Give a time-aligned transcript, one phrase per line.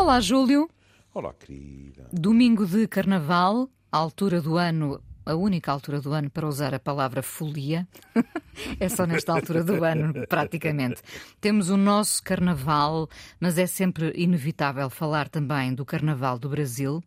[0.00, 0.66] Olá, Júlio.
[1.12, 2.08] Olá, querida.
[2.10, 7.22] Domingo de Carnaval, altura do ano a única altura do ano para usar a palavra
[7.22, 7.86] folia.
[8.78, 11.02] é só nesta altura do ano, praticamente.
[11.40, 13.08] Temos o nosso carnaval,
[13.38, 17.02] mas é sempre inevitável falar também do carnaval do Brasil.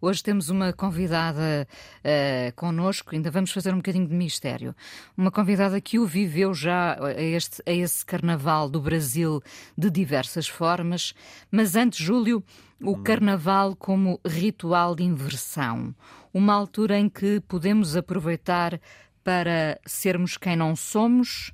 [0.00, 1.66] Hoje temos uma convidada
[2.04, 4.74] uh, connosco, ainda vamos fazer um bocadinho de mistério.
[5.16, 9.42] Uma convidada que o viveu já a, este, a esse carnaval do Brasil
[9.76, 11.12] de diversas formas,
[11.50, 12.42] mas antes, Júlio,
[12.80, 13.02] o hum.
[13.02, 15.94] carnaval como ritual de inversão
[16.32, 18.80] uma altura em que podemos aproveitar
[19.24, 21.52] para sermos quem não somos,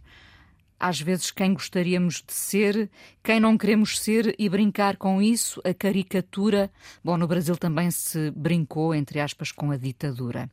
[0.78, 2.90] às vezes quem gostaríamos de ser,
[3.22, 6.70] quem não queremos ser e brincar com isso, a caricatura.
[7.02, 10.50] Bom, no Brasil também se brincou, entre aspas, com a ditadura.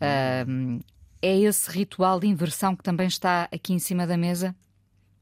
[0.00, 0.82] Uh,
[1.20, 4.56] é esse ritual de inversão que também está aqui em cima da mesa?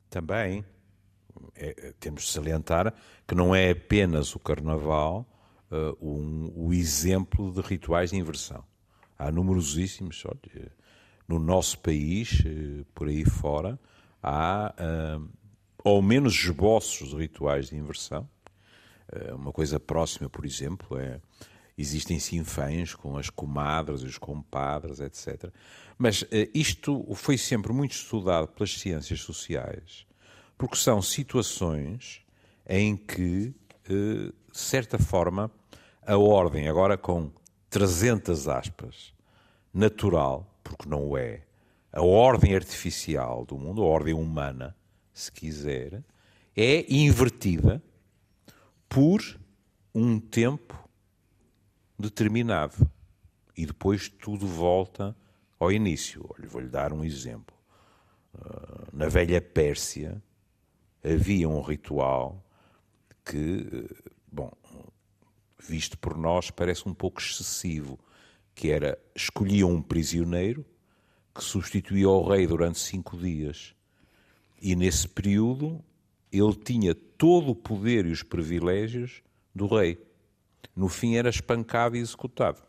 [0.09, 0.65] Também.
[1.61, 2.95] É, temos de salientar
[3.27, 5.29] que não é apenas o carnaval
[5.71, 8.65] uh, um, o exemplo de rituais de inversão.
[9.19, 10.73] Há numerosíssimos, olha,
[11.27, 13.79] no nosso país, uh, por aí fora,
[14.23, 15.29] há uh,
[15.85, 18.29] ao menos esboços de rituais de inversão.
[19.35, 21.21] uma coisa próxima, por exemplo, é
[21.77, 25.51] existem sinfãs com as comadres, os compadres, etc.
[25.97, 30.08] Mas isto foi sempre muito estudado pelas ciências sociais,
[30.59, 32.21] porque são situações
[32.69, 33.55] em que,
[33.89, 35.51] de certa forma,
[36.05, 37.31] a ordem, agora com
[37.71, 39.15] 300 aspas,
[39.73, 41.43] natural, porque não é,
[41.93, 44.77] a ordem artificial do mundo, a ordem humana,
[45.13, 46.03] se quiser,
[46.57, 47.83] é invertida
[48.89, 49.23] por
[49.95, 50.89] um tempo
[51.99, 52.91] determinado.
[53.57, 55.17] E depois tudo volta
[55.59, 56.29] ao início.
[56.49, 57.57] Vou-lhe dar um exemplo.
[58.35, 60.23] Ah, na velha Pérsia
[61.13, 62.45] havia um ritual
[63.25, 63.89] que,
[64.31, 64.53] bom,
[65.59, 67.99] visto por nós, parece um pouco excessivo,
[68.55, 70.65] que era escolhiam um prisioneiro
[71.35, 73.75] que substituía o rei durante cinco dias.
[74.61, 75.83] E nesse período
[76.33, 79.23] ele tinha todo o poder e os privilégios
[79.55, 79.99] do rei.
[80.75, 82.63] No fim era espancado e executado.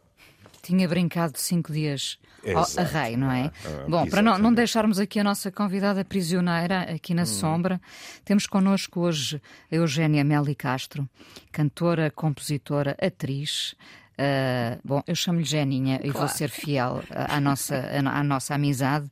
[0.62, 2.80] Tinha brincado cinco dias Exato.
[2.80, 3.52] a rei, não é?
[3.66, 7.26] Ah, Bom, para não, não, deixarmos aqui a nossa convidada prisioneira aqui na hum.
[7.26, 7.82] sombra,
[8.24, 9.42] temos connosco hoje
[9.72, 11.08] a Eugénia Meli Castro,
[11.52, 13.76] cantora, compositora, atriz.
[14.20, 16.10] Uh, bom, eu chamo-lhe Geninha claro.
[16.10, 19.10] e vou ser fiel à nossa, à nossa amizade.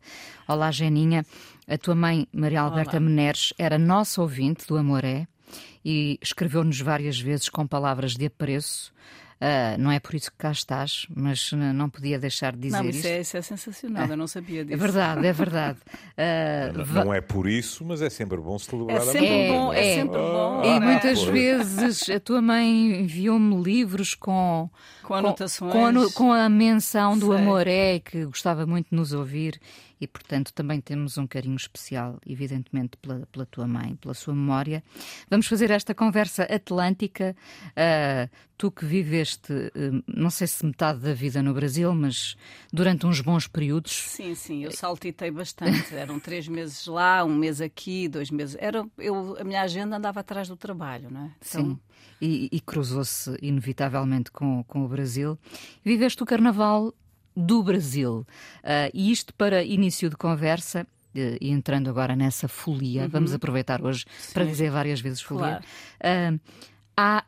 [0.48, 1.26] Olá, Geninha.
[1.70, 3.00] A tua mãe, Maria Alberta Olá.
[3.02, 5.28] Meneres, era nossa ouvinte do Amoré
[5.84, 8.94] e escreveu-nos várias vezes com palavras de apreço.
[9.40, 12.90] Uh, não é por isso que cá estás, mas não podia deixar de dizer não,
[12.90, 13.06] isso.
[13.06, 14.74] É, isso é sensacional, eu não sabia disso.
[14.74, 15.78] É verdade, é verdade.
[16.18, 19.80] Uh, não, é por isso, mas é sempre bom celebrar é sempre a bom, é,
[19.80, 20.64] é sempre bom.
[20.64, 24.68] E muitas vezes a tua mãe enviou-me livros com,
[25.04, 27.36] com anotações, com, com, a, com a menção do Sei.
[27.36, 29.60] Amoré, que gostava muito de nos ouvir
[30.00, 34.84] e, portanto, também temos um carinho especial, evidentemente, pela, pela tua mãe, pela sua memória.
[35.30, 37.36] Vamos fazer esta conversa atlântica.
[37.70, 42.36] Uh, tu que viveste, uh, não sei se metade da vida no Brasil, mas
[42.72, 43.92] durante uns bons períodos.
[43.92, 45.96] Sim, sim, eu saltitei bastante.
[45.96, 48.56] Eram três meses lá, um mês aqui, dois meses.
[48.60, 51.32] Era, eu, a minha agenda andava atrás do trabalho, não é?
[51.48, 51.62] Então...
[51.66, 51.80] Sim.
[52.20, 55.38] E, e cruzou-se inevitavelmente com, com o Brasil.
[55.84, 56.92] Viveste o Carnaval
[57.38, 58.26] do Brasil.
[58.64, 63.10] Uh, e isto para início de conversa, uh, e entrando agora nessa folia, uhum.
[63.10, 64.34] vamos aproveitar hoje Sim.
[64.34, 65.62] para dizer várias vezes folia.
[66.00, 66.36] Claro.
[66.36, 66.40] Uh,
[66.98, 67.24] há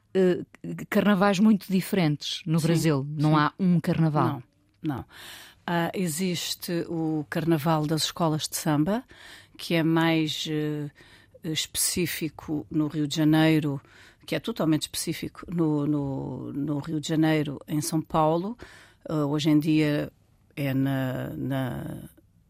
[0.90, 2.68] carnavais muito diferentes no Sim.
[2.68, 3.38] Brasil, não Sim.
[3.38, 4.42] há um carnaval.
[4.82, 5.06] Não, não.
[5.94, 9.04] existe o carnaval das escolas de samba,
[9.56, 10.48] que é mais
[11.44, 13.80] específico no Rio de Janeiro,
[14.26, 18.58] que é totalmente específico no, no, no Rio de Janeiro, em São Paulo.
[19.10, 20.12] Uh, hoje em dia
[20.56, 22.10] é na, na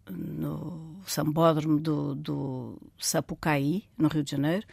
[0.09, 4.66] no sambódromo do, do, Sapucaí, no Rio de Janeiro,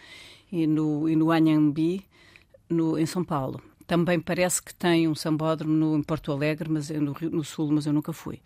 [0.51, 2.05] e no, e no Anhambi,
[2.69, 3.63] no, em São Paulo.
[3.87, 7.87] Também parece que tem um sambódromo no, em Porto Alegre, mas no, no Sul, mas
[7.87, 8.41] eu nunca fui.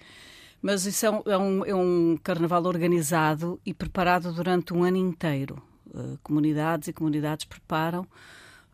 [0.61, 4.99] Mas isso é um, é um, é um carnaval organizado e preparado durante um ano
[4.99, 5.63] inteiro.
[5.87, 8.03] Uh, comunidades e comunidades preparam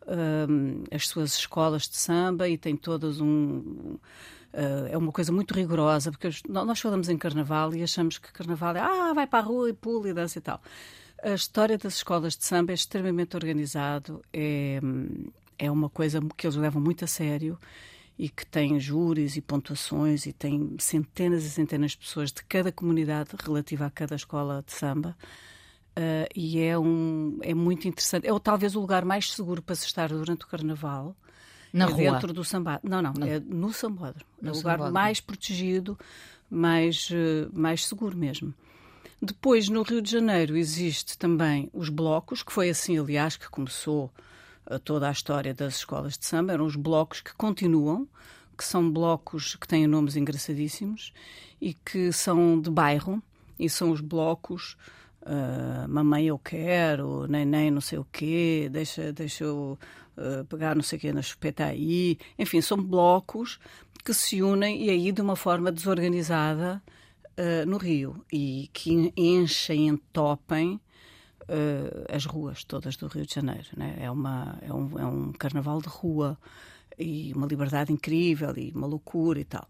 [0.01, 3.97] uh, as suas escolas de samba e tem todas um
[4.53, 8.75] Uh, é uma coisa muito rigorosa, porque nós falamos em carnaval e achamos que carnaval
[8.75, 10.61] é ah, vai para a rua e pula e dança e tal.
[11.21, 14.79] A história das escolas de samba é extremamente organizado, é,
[15.57, 17.59] é uma coisa que eles levam muito a sério
[18.17, 22.71] e que tem júris e pontuações e tem centenas e centenas de pessoas de cada
[22.71, 25.15] comunidade relativa a cada escola de samba.
[25.97, 28.27] Uh, e é, um, é muito interessante.
[28.27, 31.15] É talvez o lugar mais seguro para se estar durante o Carnaval.
[31.77, 32.11] Na é rua?
[32.13, 32.89] Dentro do sambódromo.
[32.89, 34.25] Não, não, não, é no sambódromo.
[34.41, 34.93] No é o lugar sambódromo.
[34.93, 35.97] mais protegido,
[36.49, 38.53] mais, uh, mais seguro mesmo.
[39.21, 44.11] Depois, no Rio de Janeiro, existe também os blocos, que foi assim, aliás, que começou
[44.69, 46.53] uh, toda a história das escolas de samba.
[46.53, 48.07] Eram os blocos que continuam,
[48.57, 51.13] que são blocos que têm nomes engraçadíssimos
[51.61, 53.21] e que são de bairro,
[53.59, 54.75] e são os blocos
[55.21, 59.77] uh, Mamãe Eu Quero, Neném Não Sei O Quê, Deixa, deixa eu
[60.17, 62.17] uh, pegar não sei o quê na chupeta aí.
[62.37, 63.59] Enfim, são blocos
[64.03, 66.81] que se unem e aí de uma forma desorganizada
[67.37, 70.79] uh, no Rio e que enchem, entopem
[72.13, 73.69] as ruas todas do Rio de Janeiro.
[73.77, 73.95] Né?
[74.01, 76.37] É, uma, é, um, é um carnaval de rua
[76.99, 79.65] e uma liberdade incrível e uma loucura e tal.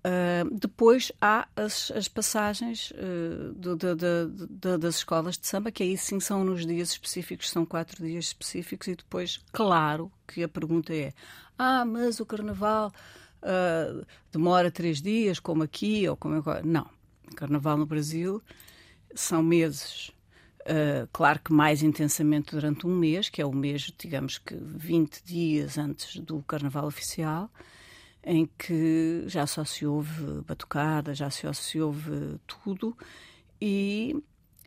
[0.00, 5.82] Uh, depois há as, as passagens uh, do, do, do, das escolas de samba, que
[5.82, 10.48] aí sim são nos dias específicos, são quatro dias específicos, e depois, claro, que a
[10.48, 11.12] pergunta é:
[11.58, 12.90] ah, mas o carnaval
[13.42, 16.62] uh, demora três dias, como aqui ou como agora?
[16.64, 16.88] Não.
[17.36, 18.42] Carnaval no Brasil
[19.14, 20.10] são meses.
[21.12, 25.78] claro que mais intensamente durante um mês, que é o mês, digamos que 20 dias
[25.78, 27.50] antes do carnaval oficial
[28.24, 32.96] em que já só se ouve batucada, já só se ouve tudo,
[33.60, 34.16] e,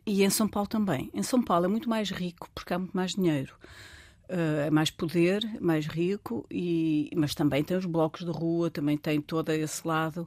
[0.06, 1.10] e em São Paulo também.
[1.14, 3.54] Em São Paulo é muito mais rico, porque há muito mais dinheiro.
[4.28, 8.96] Uh, é mais poder, mais rico, e, mas também tem os blocos de rua, também
[8.96, 10.26] tem todo esse lado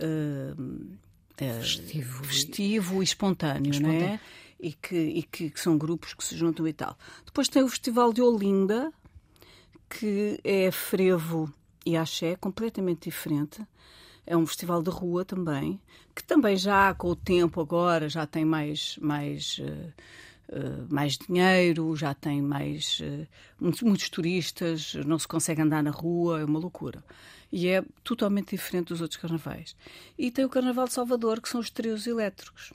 [0.00, 0.96] uh,
[1.36, 4.00] festivo, festivo e espontâneo, espontâneo.
[4.00, 4.20] não é?
[4.58, 6.96] E, que, e que, que, são grupos que se juntam e tal.
[7.26, 8.90] Depois tem o Festival de Olinda,
[9.88, 11.52] que é frevo
[11.86, 13.64] e axé completamente diferente.
[14.26, 15.80] É um festival de rua também,
[16.14, 21.94] que também já com o tempo agora já tem mais mais uh, uh, mais dinheiro,
[21.94, 23.26] já tem mais uh,
[23.60, 27.04] muitos, muitos turistas, não se consegue andar na rua, é uma loucura.
[27.52, 29.76] E é totalmente diferente dos outros carnavais.
[30.18, 32.72] E tem o Carnaval de Salvador, que são os trios elétricos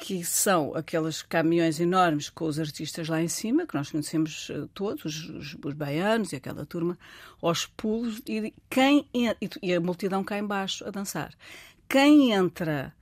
[0.00, 4.66] que são aqueles caminhões enormes com os artistas lá em cima, que nós conhecemos uh,
[4.68, 6.98] todos, os, os, os, baianos e aquela turma,
[7.42, 11.34] aos pulos, e, quem, e a multidão cá embaixo a dançar.
[11.86, 12.94] Quem entra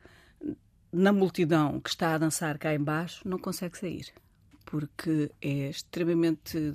[0.93, 4.13] na multidão que está a dançar cá embaixo não consegue sair,
[4.67, 6.75] porque é extremamente...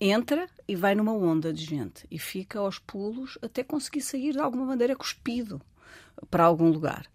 [0.00, 4.40] Entra e vai numa onda de gente e fica aos pulos até conseguir sair de
[4.40, 5.62] alguma maneira cuspido
[6.28, 7.06] para algum lugar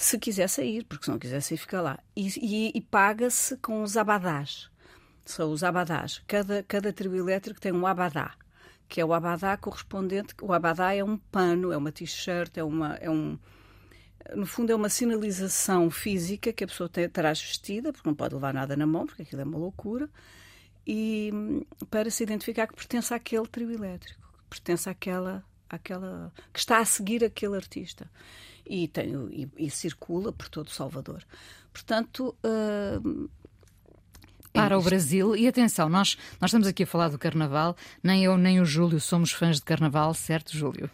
[0.00, 1.98] se quiser sair, porque se não quiser sair, fica lá.
[2.16, 4.70] E, e, e paga-se com os abadás.
[5.26, 6.22] São os abadás.
[6.26, 8.34] Cada, cada trio elétrico tem um abadá,
[8.88, 10.34] que é o abadá correspondente.
[10.40, 13.38] O abadá é um pano, é uma t-shirt, é, é um.
[14.34, 18.34] No fundo, é uma sinalização física que a pessoa tem, traz vestida, porque não pode
[18.34, 20.08] levar nada na mão, porque aquilo é uma loucura,
[20.86, 21.30] e
[21.90, 26.32] para se identificar que pertence àquele trio elétrico, que pertence àquela, àquela.
[26.52, 28.10] que está a seguir aquele artista
[28.66, 31.24] e, tem, e, e circula por todo o Salvador.
[31.72, 32.34] Portanto.
[32.44, 33.28] Uh,
[34.52, 35.36] para o Brasil.
[35.36, 39.00] E atenção, nós, nós estamos aqui a falar do Carnaval, nem eu nem o Júlio
[39.00, 40.90] somos fãs de Carnaval, certo, Júlio?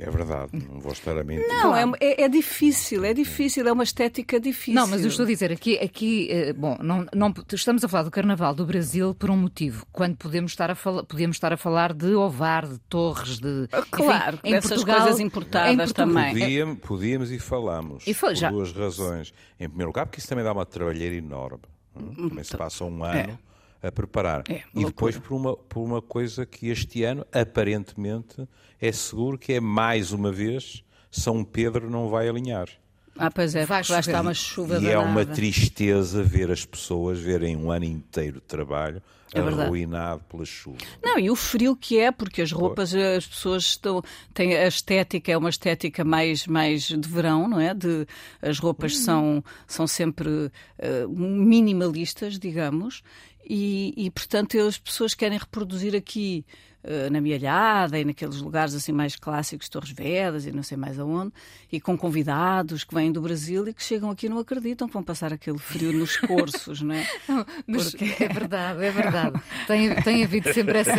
[0.00, 1.46] É verdade, não vou estar a mentir.
[1.46, 4.72] Não, é, é, é, difícil, é difícil, é uma estética difícil.
[4.72, 8.04] Não, mas eu estou a dizer, aqui, aqui eh, bom, não, não, estamos a falar
[8.04, 11.56] do Carnaval do Brasil por um motivo, quando podemos estar a, fala, podemos estar a
[11.58, 13.68] falar de Ovar, de Torres, de...
[13.70, 16.32] Ah, claro, enfim, dessas Portugal, coisas importadas também.
[16.32, 18.50] Podíamos, podíamos e falamos, e foi, por já.
[18.50, 19.34] duas razões.
[19.58, 21.60] Em primeiro lugar, porque isso também dá uma trabalheira enorme.
[21.94, 23.24] Hum, também se passa um é.
[23.24, 23.38] ano...
[23.46, 23.49] É
[23.82, 24.44] a preparar.
[24.48, 28.46] É, e depois por uma, por uma coisa que este ano, aparentemente,
[28.80, 32.68] é seguro que é mais uma vez São Pedro não vai alinhar.
[33.16, 37.18] Ah, pois é, vai estar uma chuva E, e é uma tristeza ver as pessoas
[37.18, 40.78] verem um ano inteiro de trabalho é arruinado pela chuva.
[41.02, 44.02] Não, e o frio que é, porque as roupas, as pessoas estão.
[44.34, 47.72] têm a estética, é uma estética mais, mais de verão, não é?
[47.72, 48.06] De,
[48.42, 48.96] as roupas hum.
[48.96, 53.02] são, são sempre uh, minimalistas, digamos,
[53.44, 56.44] e, e, portanto as pessoas querem reproduzir aqui
[56.84, 60.98] uh, na Mialhada e naqueles lugares assim mais clássicos, Torres Vedas e não sei mais
[60.98, 61.32] aonde,
[61.70, 64.94] e com convidados que vêm do Brasil e que chegam aqui e não acreditam que
[64.94, 67.06] vão passar aquele frio nos cursos, não é?
[67.28, 68.24] Não, mas Porque...
[68.24, 69.42] é verdade, é verdade.
[69.66, 70.90] Tem, tem havido sempre essa,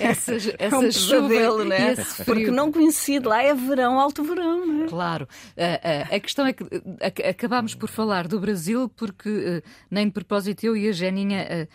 [0.00, 1.92] essa, essa é um chuva né?
[1.92, 2.24] esse frio.
[2.24, 4.88] Porque não coincide, lá é verão, alto verão, não é?
[4.88, 5.28] Claro.
[5.56, 10.64] Uh, uh, a questão é que acabámos por falar do Brasil porque nem de propósito
[10.64, 11.68] eu e a Geninha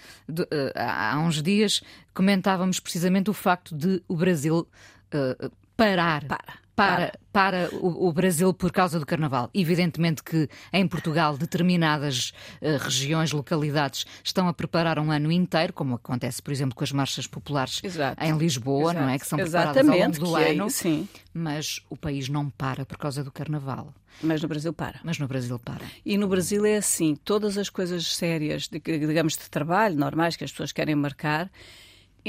[0.75, 1.81] há uns dias
[2.13, 4.67] comentávamos precisamente o facto de o Brasil
[5.13, 6.25] uh, parar.
[6.25, 6.59] Para.
[6.75, 9.49] para, para o, o, Brasil por causa do Carnaval.
[9.53, 15.95] Evidentemente que em Portugal determinadas uh, regiões, localidades estão a preparar um ano inteiro, como
[15.95, 18.23] acontece, por exemplo, com as marchas populares Exato.
[18.23, 18.99] em Lisboa, Exato.
[18.99, 19.19] não é?
[19.19, 20.69] Que são preparadas Exatamente, ao longo do é, ano.
[20.69, 21.07] Sim.
[21.33, 23.93] Mas o país não para por causa do Carnaval.
[24.21, 24.99] Mas no Brasil para.
[25.03, 25.85] Mas no Brasil para.
[26.05, 30.51] E no Brasil é assim, todas as coisas sérias, digamos, de trabalho, normais, que as
[30.51, 31.49] pessoas querem marcar,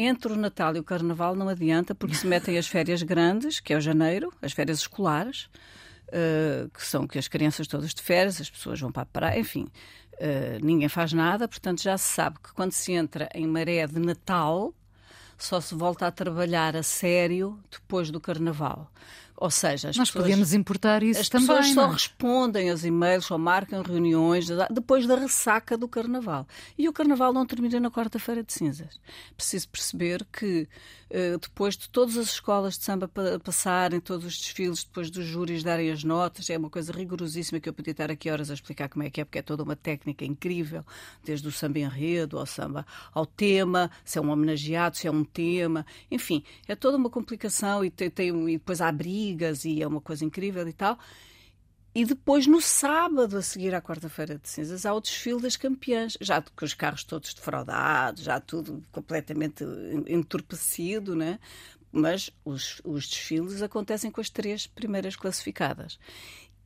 [0.07, 3.73] entre o Natal e o Carnaval não adianta, porque se metem as férias grandes, que
[3.73, 5.49] é o janeiro, as férias escolares,
[6.09, 9.39] uh, que são que as crianças todas de férias, as pessoas vão para a praia,
[9.39, 9.67] enfim,
[10.15, 13.99] uh, ninguém faz nada, portanto já se sabe que quando se entra em maré de
[13.99, 14.75] Natal,
[15.39, 18.91] só se volta a trabalhar a sério depois do Carnaval.
[19.41, 21.49] Ou seja, as Nós pessoas, podemos importar isso as também.
[21.49, 21.91] As pessoas só não?
[21.91, 21.93] É?
[21.95, 26.47] respondem aos e-mails, só marcam reuniões depois da ressaca do Carnaval.
[26.77, 29.01] E o Carnaval não termina na quarta-feira de cinzas.
[29.35, 30.69] Preciso perceber que
[31.09, 33.11] eh, depois de todas as escolas de samba
[33.43, 37.69] passarem, todos os desfiles, depois dos júris darem as notas, é uma coisa rigorosíssima que
[37.69, 39.75] eu podia estar aqui horas a explicar como é que é, porque é toda uma
[39.75, 40.85] técnica incrível,
[41.25, 45.25] desde o samba enredo ao samba ao tema, se é um homenageado, se é um
[45.25, 49.30] tema, enfim, é toda uma complicação e, tem, tem e depois há brigas
[49.65, 50.99] e é uma coisa incrível e tal.
[51.93, 56.17] E depois, no sábado, a seguir à quarta-feira de cinzas, há o desfile das campeãs,
[56.21, 59.65] já com os carros todos defraudados, já tudo completamente
[60.07, 61.41] entorpecido, né?
[61.93, 65.99] mas os, os desfiles acontecem com as três primeiras classificadas.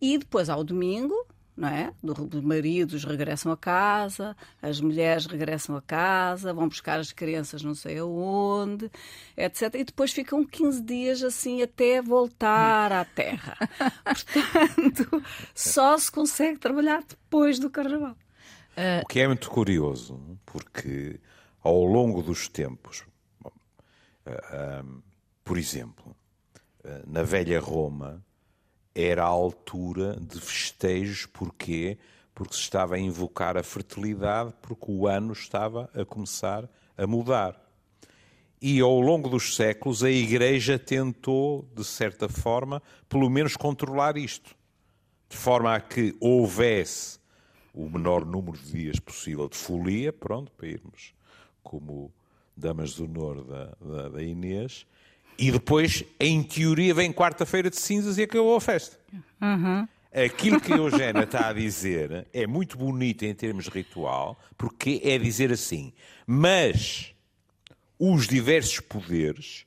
[0.01, 1.24] E depois há o domingo,
[1.57, 1.93] não é?
[2.03, 7.75] Os maridos regressam a casa, as mulheres regressam a casa, vão buscar as crianças não
[7.75, 8.91] sei aonde,
[9.37, 9.75] etc.
[9.75, 13.57] E depois ficam 15 dias assim até voltar à terra.
[14.05, 15.23] Portanto,
[15.55, 18.17] só se consegue trabalhar depois do carnaval.
[19.03, 21.21] O que é muito curioso, porque
[21.63, 23.05] ao longo dos tempos,
[23.41, 23.53] bom,
[24.27, 25.03] uh, uh,
[25.45, 26.17] por exemplo,
[26.85, 28.21] uh, na velha Roma,
[28.95, 31.99] era a altura de festejos, porquê?
[32.35, 37.61] Porque se estava a invocar a fertilidade, porque o ano estava a começar a mudar.
[38.61, 44.55] E ao longo dos séculos a Igreja tentou, de certa forma, pelo menos controlar isto,
[45.29, 47.19] de forma a que houvesse
[47.75, 51.13] o menor número de dias possível de folia, pronto, para irmos
[51.63, 52.13] como
[52.57, 54.87] damas de honor da, da, da Inês,
[55.39, 58.99] e depois, em teoria, vem quarta-feira de cinzas e acabou a festa.
[59.41, 59.87] Uhum.
[60.13, 65.01] Aquilo que a Eugénia está a dizer é muito bonito em termos de ritual, porque
[65.03, 65.93] é dizer assim,
[66.25, 67.13] mas
[67.99, 69.67] os diversos poderes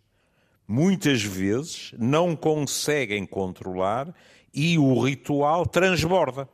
[0.67, 4.13] muitas vezes não conseguem controlar
[4.53, 6.47] e o ritual transborda.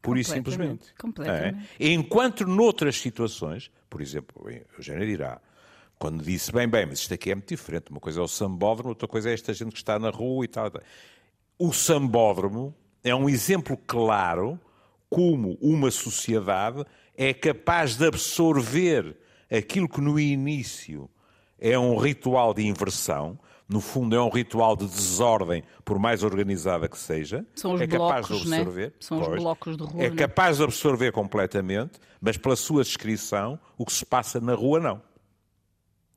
[0.00, 0.94] Pura e simplesmente.
[0.98, 1.68] Completamente.
[1.78, 1.92] É?
[1.92, 5.40] Enquanto noutras situações, por exemplo, a Eugénia dirá,
[5.98, 7.90] quando disse, bem, bem, mas isto aqui é muito diferente.
[7.90, 10.48] Uma coisa é o sambódromo, outra coisa é esta gente que está na rua e
[10.48, 10.70] tal.
[11.58, 14.60] O sambódromo é um exemplo claro
[15.08, 16.84] como uma sociedade
[17.16, 19.16] é capaz de absorver
[19.50, 21.08] aquilo que no início
[21.58, 23.38] é um ritual de inversão,
[23.68, 27.44] no fundo é um ritual de desordem, por mais organizada que seja.
[27.54, 28.56] São os é capaz blocos, de né?
[28.58, 28.86] absorver.
[28.86, 28.92] Né?
[29.00, 30.04] São pois, os blocos de rua.
[30.04, 30.16] É né?
[30.16, 35.02] capaz de absorver completamente, mas pela sua descrição, o que se passa na rua não.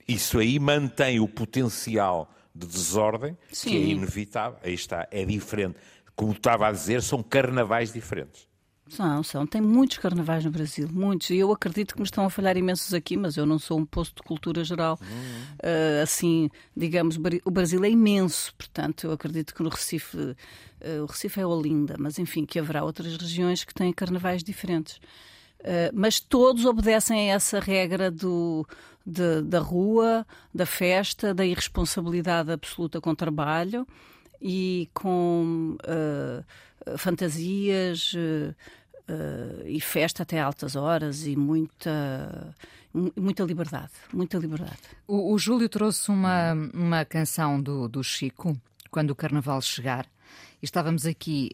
[0.10, 3.70] Isso aí mantém o potencial de desordem, Sim.
[3.70, 4.60] que é inevitável.
[4.64, 5.78] Aí está, é diferente.
[6.16, 8.50] Como estava a dizer, são carnavais diferentes.
[8.90, 9.46] São, são.
[9.46, 11.30] Tem muitos carnavais no Brasil, muitos.
[11.30, 13.86] E eu acredito que me estão a falhar imensos aqui, mas eu não sou um
[13.86, 14.98] posto de cultura geral.
[15.00, 15.08] Uhum.
[15.08, 20.36] Uh, assim, digamos, o Brasil é imenso, portanto, eu acredito que no Recife, uh,
[21.04, 25.00] o Recife é Olinda, mas enfim, que haverá outras regiões que têm carnavais diferentes.
[25.60, 28.66] Uh, mas todos obedecem a essa regra do,
[29.10, 33.88] de, da rua, da festa, da irresponsabilidade absoluta com trabalho
[34.42, 38.56] e com uh, fantasias uh,
[39.12, 42.56] uh, e festa até altas horas e muita
[43.16, 44.80] muita liberdade, muita liberdade.
[45.08, 48.58] O, o Júlio trouxe uma, uma canção do, do Chico,
[48.90, 50.08] quando o Carnaval chegar,
[50.60, 51.52] e estávamos aqui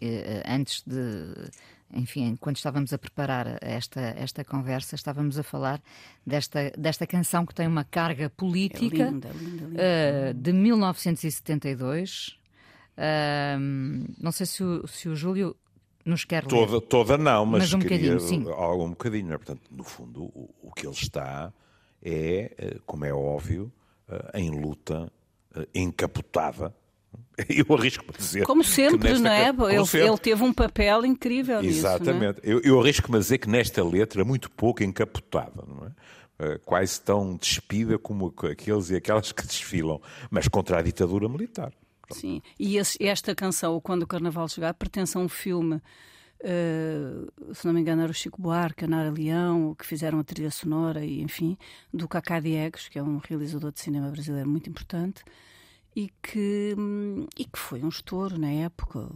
[0.48, 1.52] antes de
[1.94, 5.82] enfim, quando estávamos a preparar esta, esta conversa, estávamos a falar
[6.26, 9.82] desta, desta canção que tem uma carga política é linda, linda, linda.
[9.82, 12.38] Uh, de 1972.
[12.98, 15.56] Uh, não sei se o, se o Júlio
[16.04, 16.50] nos quer ler.
[16.50, 18.46] Toda, toda não, mas, mas um queria sim.
[18.50, 19.28] algum bocadinho.
[19.28, 19.38] Né?
[19.38, 21.54] Portanto, no fundo, o, o, que ele está
[22.02, 23.72] é, eh, como é óbvio,
[24.10, 25.12] uh, em luta
[25.74, 26.76] encapotada
[27.50, 28.44] Eu arrisco-me a dizer.
[28.46, 29.24] Como sempre, nesta...
[29.24, 29.54] não é?
[29.54, 30.08] Como ele, sempre.
[30.08, 31.86] ele, teve um papel incrível nisso.
[31.86, 31.96] É?
[31.96, 32.40] Exatamente.
[32.44, 32.54] É?
[32.54, 35.92] Eu, eu arrisco-me a dizer que nesta letra, muito pouco encapotada, não é?
[36.38, 41.72] Uh, quase tão despida como aqueles e aquelas que desfilam, mas contra a ditadura militar.
[42.12, 47.54] Sim, e esse, esta canção, o Quando o Carnaval Chegar, pertence a um filme, uh,
[47.54, 50.52] se não me engano era o Chico Buarque, a Nara Leão, que fizeram a trilha
[50.52, 51.58] sonora, e enfim,
[51.94, 55.24] do Cacá Diegues, que é um realizador de cinema brasileiro muito importante,
[55.96, 56.76] e que,
[57.38, 59.10] e que foi um estouro na época.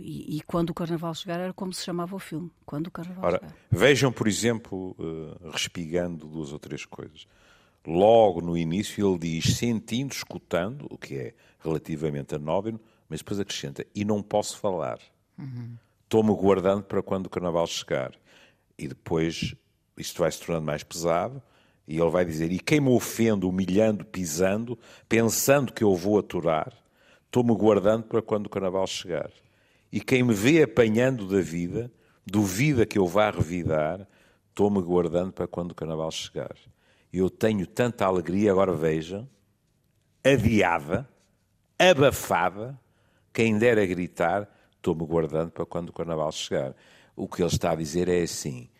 [0.00, 2.50] E, e, quando o Carnaval chegar era como se chamava o filme.
[2.66, 3.56] Quando o Carnaval Ora, chegar.
[3.70, 7.26] Vejam, por exemplo, uh, respigando duas ou três coisas.
[7.86, 13.86] Logo no início ele diz sentindo, escutando, o que é relativamente anóbino, mas depois acrescenta
[13.94, 14.98] e não posso falar.
[15.38, 15.76] Uhum.
[16.04, 18.12] Estou-me guardando para quando o Carnaval chegar.
[18.76, 19.54] E depois
[19.96, 21.42] isto vai se tornando mais pesado
[21.90, 24.78] e ele vai dizer: E quem me ofende, humilhando, pisando,
[25.08, 26.72] pensando que eu vou aturar,
[27.26, 29.28] estou-me guardando para quando o carnaval chegar.
[29.90, 31.90] E quem me vê apanhando da vida,
[32.24, 34.06] duvida que eu vá revidar,
[34.50, 36.54] estou-me guardando para quando o carnaval chegar.
[37.12, 39.28] Eu tenho tanta alegria, agora vejam,
[40.22, 41.08] adiada,
[41.76, 42.78] abafada,
[43.32, 46.72] quem dera gritar, estou-me guardando para quando o carnaval chegar.
[47.16, 48.70] O que ele está a dizer é assim: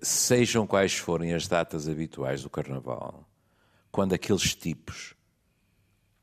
[0.00, 3.28] sejam quais forem as datas habituais do Carnaval,
[3.90, 5.14] quando aqueles tipos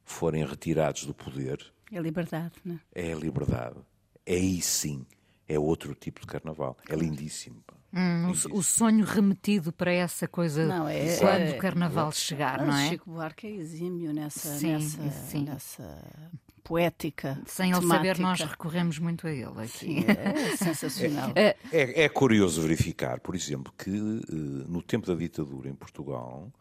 [0.04, 1.74] forem retirados do poder.
[1.92, 3.10] É a liberdade, não é?
[3.10, 3.78] É a liberdade.
[4.26, 5.06] É aí sim.
[5.48, 6.76] É outro tipo de carnaval.
[6.90, 7.64] É lindíssimo.
[7.94, 12.12] Hum, o, o, sonho remetido para essa coisa não, é, quando é, o carnaval é,
[12.12, 12.90] chegar, não é?
[12.90, 15.44] Chico Buarque é exímio nessa, sim, nessa, sim.
[15.44, 16.32] nessa
[16.66, 17.40] poética.
[17.46, 19.68] Sem ele saber, nós recorremos muito a ele aqui.
[19.70, 21.32] Sim, é sensacional.
[21.36, 26.52] É, é, é, curioso verificar, por exemplo, que eh, no tempo da ditadura em Portugal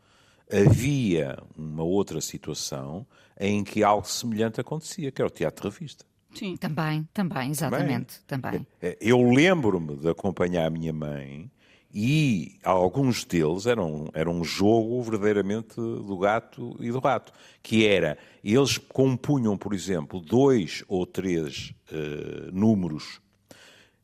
[0.53, 3.07] havia uma outra situação
[3.41, 6.05] em que algo semelhante acontecia, que era o teatro revista.
[6.35, 8.53] Sim, também, também, exatamente, também.
[8.53, 8.67] também.
[8.83, 11.51] É, é, eu lembro-me de acompanhar a minha mãe
[11.97, 17.33] e alguns deles eram, eram um jogo verdadeiramente do gato e do rato,
[17.63, 23.21] que era, eles compunham, por exemplo, dois ou três uh, números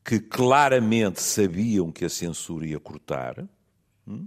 [0.05, 3.45] que claramente sabiam que a censura ia cortar,
[4.07, 4.25] hum,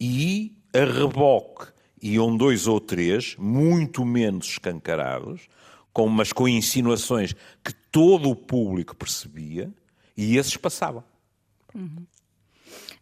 [0.00, 1.66] e a reboque
[2.00, 5.48] iam dois ou três, muito menos escancarados,
[5.92, 9.70] com, mas com insinuações que todo o público percebia,
[10.16, 11.04] e esses passavam.
[11.74, 12.06] Uhum.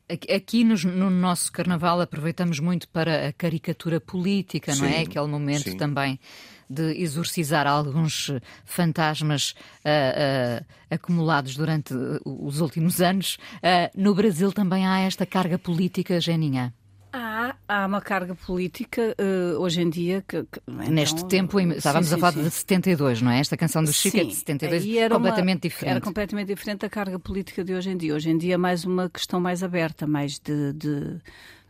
[0.08, 5.00] Aqui no, no, nosso carnaval aproveitamos muito para a caricatura política, não é?
[5.00, 5.76] Aquele momento sim.
[5.78, 6.20] também
[6.68, 8.30] de exorcizar alguns
[8.64, 13.38] fantasmas uh, uh, acumulados durante os últimos anos.
[13.56, 16.74] Uh, no Brasil também há esta carga política, Geninha.
[17.16, 20.42] Há, há uma carga política uh, hoje em dia que.
[20.42, 22.42] que então, Neste tempo, estávamos sim, a falar sim.
[22.42, 23.38] de 72, não é?
[23.38, 25.90] Esta canção do Chico é de 72, era completamente uma, diferente.
[25.92, 28.16] Era completamente diferente da carga política de hoje em dia.
[28.16, 31.20] Hoje em dia é mais uma questão mais aberta, mais de, de,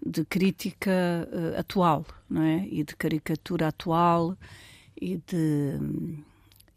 [0.05, 0.91] de crítica
[1.31, 2.67] uh, atual, não é?
[2.71, 4.39] E de caricatura atual
[4.99, 5.79] e de.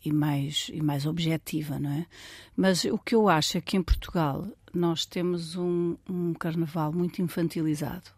[0.03, 2.05] E mais, e mais objetiva, não é?
[2.55, 7.21] Mas o que eu acho é que em Portugal nós temos um, um carnaval muito
[7.21, 8.16] infantilizado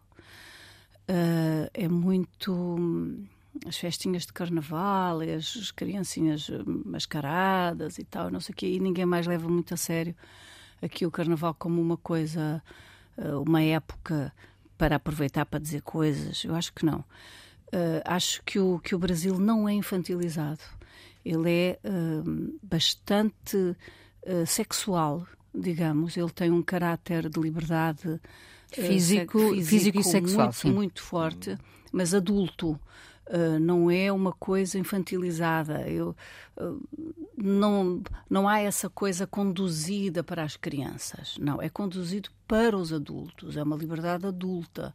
[1.10, 3.26] uh, é muito hum,
[3.66, 8.66] as festinhas de carnaval, as, as criancinhas hum, mascaradas e tal, não sei o quê,
[8.68, 10.14] e ninguém mais leva muito a sério
[10.82, 12.62] aqui o carnaval como uma coisa,
[13.18, 14.32] uh, uma época
[14.78, 16.42] para aproveitar para dizer coisas.
[16.44, 17.00] Eu acho que não.
[17.72, 20.60] Uh, acho que o, que o Brasil não é infantilizado.
[21.24, 26.16] Ele é uh, bastante uh, sexual, digamos.
[26.16, 28.20] Ele tem um caráter de liberdade
[28.70, 30.72] físico, físico, físico e sexual, muito, sim.
[30.72, 31.56] muito forte,
[31.92, 32.78] mas adulto.
[33.32, 35.88] Uh, não é uma coisa infantilizada.
[35.88, 36.16] Eu,
[36.56, 41.36] uh, não, não há essa coisa conduzida para as crianças.
[41.38, 43.56] Não, é conduzido para os adultos.
[43.56, 44.92] É uma liberdade adulta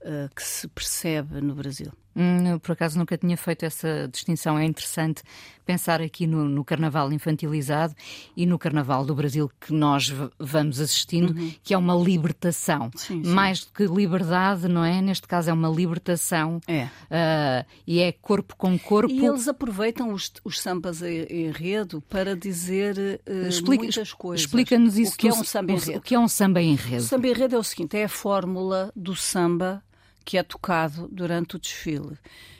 [0.00, 1.92] uh, que se percebe no Brasil.
[2.16, 4.58] Hum, por acaso nunca tinha feito essa distinção.
[4.58, 5.22] É interessante
[5.66, 7.94] pensar aqui no, no, carnaval infantilizado
[8.34, 11.52] e no carnaval do Brasil que nós vamos assistindo, uhum.
[11.62, 12.90] que é uma libertação.
[12.94, 13.30] Sim, sim.
[13.30, 15.02] Mais do que liberdade, não é?
[15.02, 16.60] Neste caso é uma libertação.
[16.66, 16.84] É.
[16.84, 19.12] Uh, e é corpo com corpo.
[19.12, 22.96] E eles aproveitam os, os sambas em enredo para dizer
[23.28, 24.46] uh, Explica, muitas coisas.
[24.46, 25.14] Explica-nos isso.
[25.14, 25.98] O que é um samba enredo?
[25.98, 27.02] O que é um samba enredo?
[27.02, 29.82] O samba enredo é o seguinte, é a fórmula do samba
[30.26, 32.18] que é tocado durante o desfile.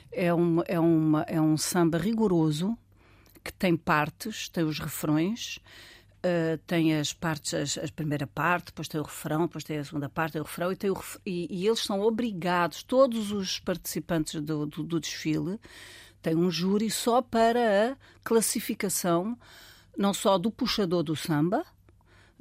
[0.09, 2.75] É, uma, é, uma, é um samba rigoroso
[3.43, 5.59] que tem partes, tem os refrões,
[6.23, 9.83] uh, tem as partes, a, a, primeira parte, depois tem o refrão, depois tem a
[9.83, 13.59] segunda parte, tem o refrão, e, tem o, e, e eles são obrigados, todos os
[13.59, 15.59] participantes do, do, do desfile,
[16.21, 19.37] têm um júri só para a classificação,
[19.97, 21.65] não só do puxador do samba,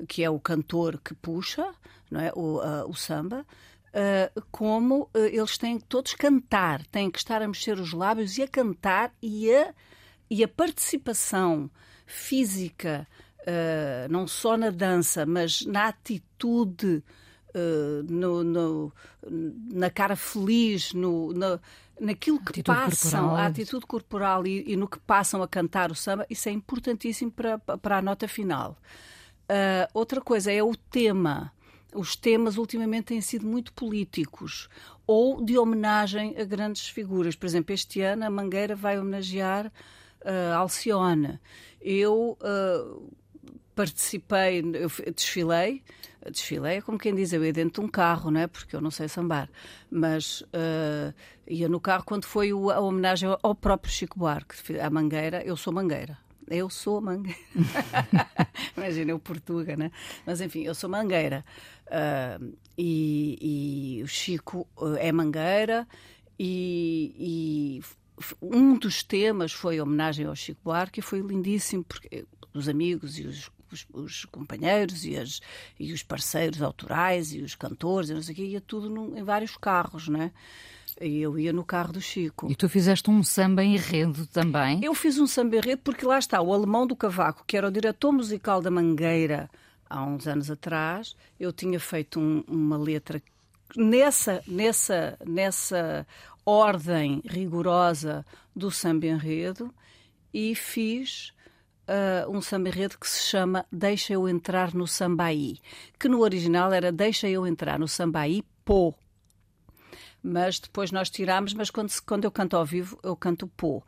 [0.07, 1.75] que é o cantor que puxa
[2.11, 2.33] não é?
[2.35, 3.45] o, o samba,
[3.97, 8.37] uh, como uh, eles têm que todos cantar, têm que estar a mexer os lábios
[8.37, 9.75] e a cantar e a
[10.29, 11.71] e a participação
[12.05, 13.07] física,
[13.43, 17.03] uh, não só na dança, mas na atitude,
[18.09, 18.93] no, no,
[19.73, 21.59] na cara feliz, no, no
[21.99, 23.37] naquilo que passam, corporal.
[23.37, 27.31] a atitude corporal e, e, no que passam a cantar o samba, isso é importantíssimo
[27.31, 28.77] para, para a nota final.
[29.95, 31.51] Outra coisa é o tema.
[31.95, 34.69] Os temas ultimamente têm sido muito políticos
[35.07, 37.37] ou de homenagem a grandes figuras.
[37.37, 41.39] Por exemplo, este ano a Mangueira vai homenagear uh, Alcione.
[41.81, 43.13] Eu uh,
[43.75, 45.83] participei, eu desfilei,
[46.31, 48.47] desfilei é como quem diz, eu ia dentro de um carro, não é?
[48.47, 49.49] Porque eu não sei sambar,
[49.91, 51.15] mas uh,
[51.47, 55.73] ia no carro quando foi a homenagem ao próprio Chico Buarque, à Mangueira, eu sou
[55.73, 56.26] Mangueira.
[56.49, 57.39] Eu sou mangueira.
[58.77, 59.91] Imagina, eu Portuga, né?
[60.25, 61.45] Mas enfim, eu sou mangueira.
[61.87, 64.67] Uh, e, e, o Chico
[64.99, 65.87] é mangueira
[66.39, 67.83] e, e
[68.41, 73.19] um dos temas foi a homenagem ao Chico Buarque e foi lindíssimo porque os amigos
[73.19, 75.41] e os, os, os companheiros e, as,
[75.79, 79.17] e os parceiros autorais e os cantores e não sei o quê, ia tudo num,
[79.17, 80.33] em vários carros, né?
[81.01, 82.51] E eu ia no carro do Chico.
[82.51, 84.83] E tu fizeste um samba enredo também?
[84.83, 87.71] Eu fiz um samba enredo porque lá está, o Alemão do Cavaco, que era o
[87.71, 89.51] diretor musical da Mangueira
[89.89, 93.23] há uns anos atrás, eu tinha feito um, uma letra
[93.77, 96.07] nessa, nessa, nessa
[96.45, 99.73] ordem rigorosa do samba enredo
[100.33, 101.33] e fiz
[101.89, 105.59] uh, um samba enredo que se chama Deixa eu entrar no sambaí,
[105.99, 108.95] que no original era Deixa eu entrar no sambaí pô.
[110.27, 113.83] Mas depois nós tiramos, mas quando, quando eu canto ao vivo, eu canto pô.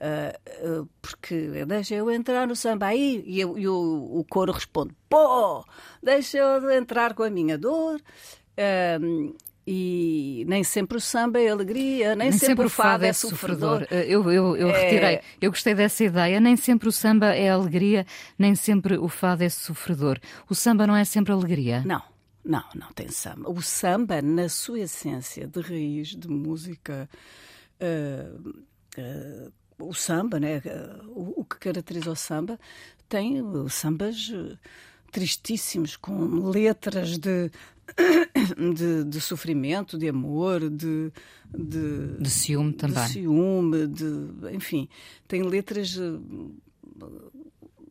[0.00, 4.50] Uh, uh, porque deixa eu entrar no samba aí e, eu, e o, o coro
[4.50, 5.62] responde pô,
[6.02, 9.34] deixa eu entrar com a minha dor uh,
[9.66, 13.12] e nem sempre o samba é alegria, nem, nem sempre, sempre, o fado, é, é
[13.12, 13.80] sofredor.
[13.80, 14.06] sofredor.
[14.08, 14.82] Eu, eu, eu é...
[14.82, 16.40] retirei, eu gostei dessa ideia.
[16.40, 18.04] Nem sempre o samba é alegria,
[18.36, 20.18] nem sempre o fado é sofredor.
[20.48, 21.84] O samba não é sempre alegria?
[21.86, 22.02] Não.
[22.44, 23.50] Não, não tem samba.
[23.50, 27.08] O samba, na sua essência de raiz, de música,
[27.80, 28.48] uh,
[28.98, 30.62] uh, o samba, né?
[31.08, 32.58] O, o, que caracteriza o samba,
[33.08, 34.32] tem sambas
[35.10, 37.50] tristíssimos, com letras de
[38.74, 41.12] de, de, sofrimento, de amor, de,
[41.52, 43.04] de, de ciúme também.
[43.04, 44.88] De ciúme, de, enfim,
[45.26, 47.04] tem letras eh,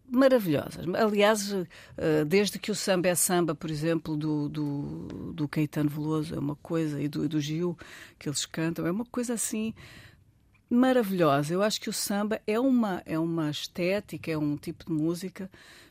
[0.09, 0.85] maravilhosas.
[0.95, 1.53] Aliás,
[1.97, 6.39] eh, desde que o samba é samba, por exemplo, do, do, do Caetano Veloso, é
[6.39, 7.77] uma coisa, e do, do Gil,
[8.17, 9.73] que eles cantam, é uma coisa assim
[10.69, 11.53] maravilhosa.
[11.53, 15.49] Eu acho que o samba é uma, é uma estética, é um tipo de música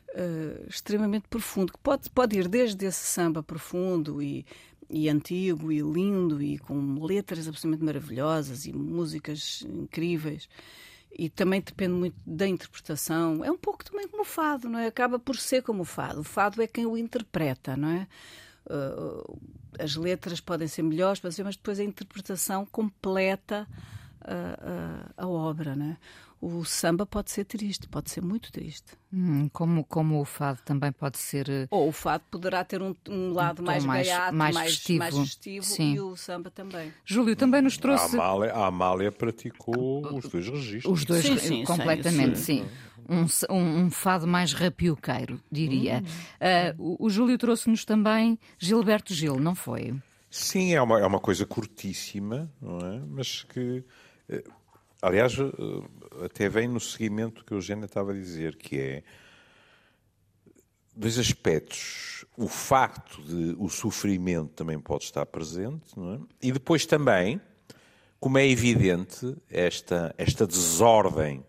[0.09, 4.45] uh, extremamente profundo, que pode, pode ir desde esse samba profundo e,
[4.89, 10.47] e antigo e lindo e com letras absolutamente maravilhosas e músicas incríveis.
[11.11, 13.43] E também depende muito da interpretação.
[13.43, 14.87] É um pouco também como o fado, não é?
[14.87, 16.21] Acaba por ser como o fado.
[16.21, 18.07] O fado é quem o interpreta, não é?
[18.65, 19.39] Uh,
[19.79, 23.67] as letras podem ser melhores, mas depois a interpretação completa
[24.21, 25.97] uh, uh, a obra, não é?
[26.41, 28.97] O samba pode ser triste, pode ser muito triste.
[29.11, 31.49] Hum, como, como o fado também pode ser.
[31.49, 34.71] Eh, Ou o fado poderá ter um, um lado um mais, mais gaiato, mais, mais
[34.75, 36.93] festivo, mais festivo e o samba também.
[37.03, 38.15] Júlio também nos trouxe.
[38.17, 40.85] A Amália, a Amália praticou os dois registros.
[40.93, 42.63] Os dois, sim, sim, completamente, sim.
[42.63, 42.69] sim.
[43.09, 46.03] Um, um, um, fado mais rapioqueiro, diria.
[46.39, 46.77] Hum.
[46.77, 49.95] Uh, o, o Júlio trouxe-nos também Gilberto Gil, não foi?
[50.29, 53.01] Sim, é uma, é uma coisa curtíssima, não é?
[53.07, 53.83] Mas que.
[55.01, 55.33] Eh, aliás,
[56.23, 59.03] até vem no seguimento que o Eugênio estava a dizer, que é
[60.95, 62.25] dois aspectos.
[62.37, 66.19] O facto de o sofrimento também pode estar presente, é?
[66.41, 67.41] e depois também,
[68.19, 71.43] como é evidente, esta, esta desordem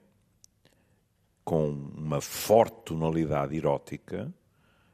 [1.44, 4.32] com uma forte tonalidade erótica,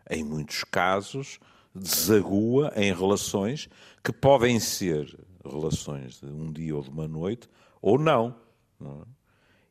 [0.08, 1.38] em muitos casos,
[1.74, 3.68] desagua em relações
[4.02, 7.48] que podem ser relações de um dia ou de uma noite,
[7.82, 8.34] ou não.
[8.80, 9.16] É?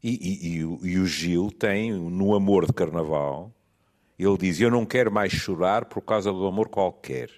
[0.04, 3.52] E, e, e, e, o Gil tem, no Amor de Carnaval,
[4.20, 7.32] ele diz: Eu não quero mais chorar por causa do amor qualquer.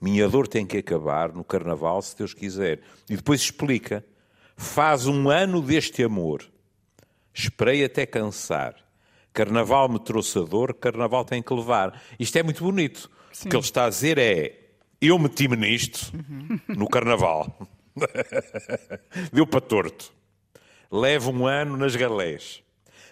[0.00, 2.80] Minha dor tem que acabar no Carnaval, se Deus quiser.
[3.10, 4.02] E depois explica:
[4.56, 6.42] Faz um ano deste amor.
[7.34, 8.74] Esperei até cansar.
[9.32, 12.02] Carnaval me trouxe a dor, Carnaval tem que levar.
[12.18, 13.10] Isto é muito bonito.
[13.32, 13.48] Sim.
[13.48, 14.58] O que ele está a dizer é:
[14.98, 16.58] Eu meti-me nisto uhum.
[16.68, 17.54] no Carnaval.
[19.30, 20.16] Deu para torto
[20.90, 22.62] leva um ano nas galés.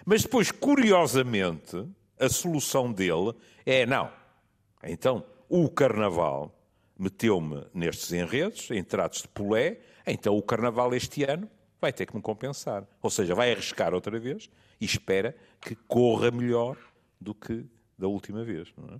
[0.05, 1.85] Mas depois, curiosamente,
[2.19, 3.33] a solução dele
[3.65, 4.11] é: não,
[4.83, 6.53] então o carnaval
[6.97, 12.15] meteu-me nestes enredos, em tratos de pulé, então o carnaval este ano vai ter que
[12.15, 12.87] me compensar.
[13.01, 14.49] Ou seja, vai arriscar outra vez
[14.81, 16.77] e espera que corra melhor
[17.19, 17.65] do que
[17.97, 18.69] da última vez.
[18.69, 18.99] É?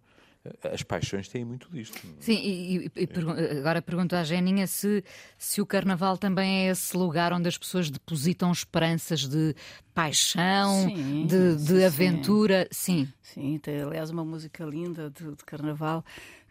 [0.71, 1.97] As paixões têm muito disto.
[1.97, 2.21] É?
[2.21, 5.03] Sim, e, e, agora pergunto à Geninha se,
[5.37, 9.55] se o Carnaval também é esse lugar onde as pessoas depositam esperanças de
[9.93, 12.67] paixão, sim, de, de sim, aventura.
[12.71, 13.07] Sim.
[13.21, 16.03] Sim, tem aliás uma música linda de, de Carnaval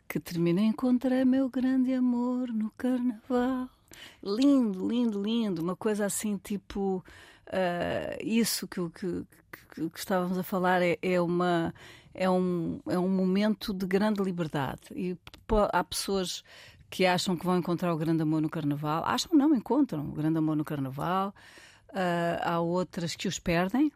[0.09, 3.69] que termina Encontrei meu grande amor no Carnaval.
[4.23, 5.63] Lindo, lindo, lindo.
[5.63, 7.05] Uma coisa assim tipo.
[7.47, 9.25] Uh, isso que, que,
[9.73, 11.73] que, que, estávamos a falar é, é, uma,
[12.17, 14.83] é, um, é um momento de grande liberdade.
[14.95, 15.17] E
[15.73, 16.43] há pessoas
[16.89, 19.05] que acham que vão encontrar o grande amor no Carnaval.
[19.05, 21.35] Acham não, encontram o grande amor no Carnaval.
[21.91, 23.93] Uh, há outras que os perdem,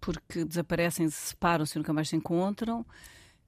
[0.00, 2.84] porque desaparecem, se separam-se e nunca mais se encontram.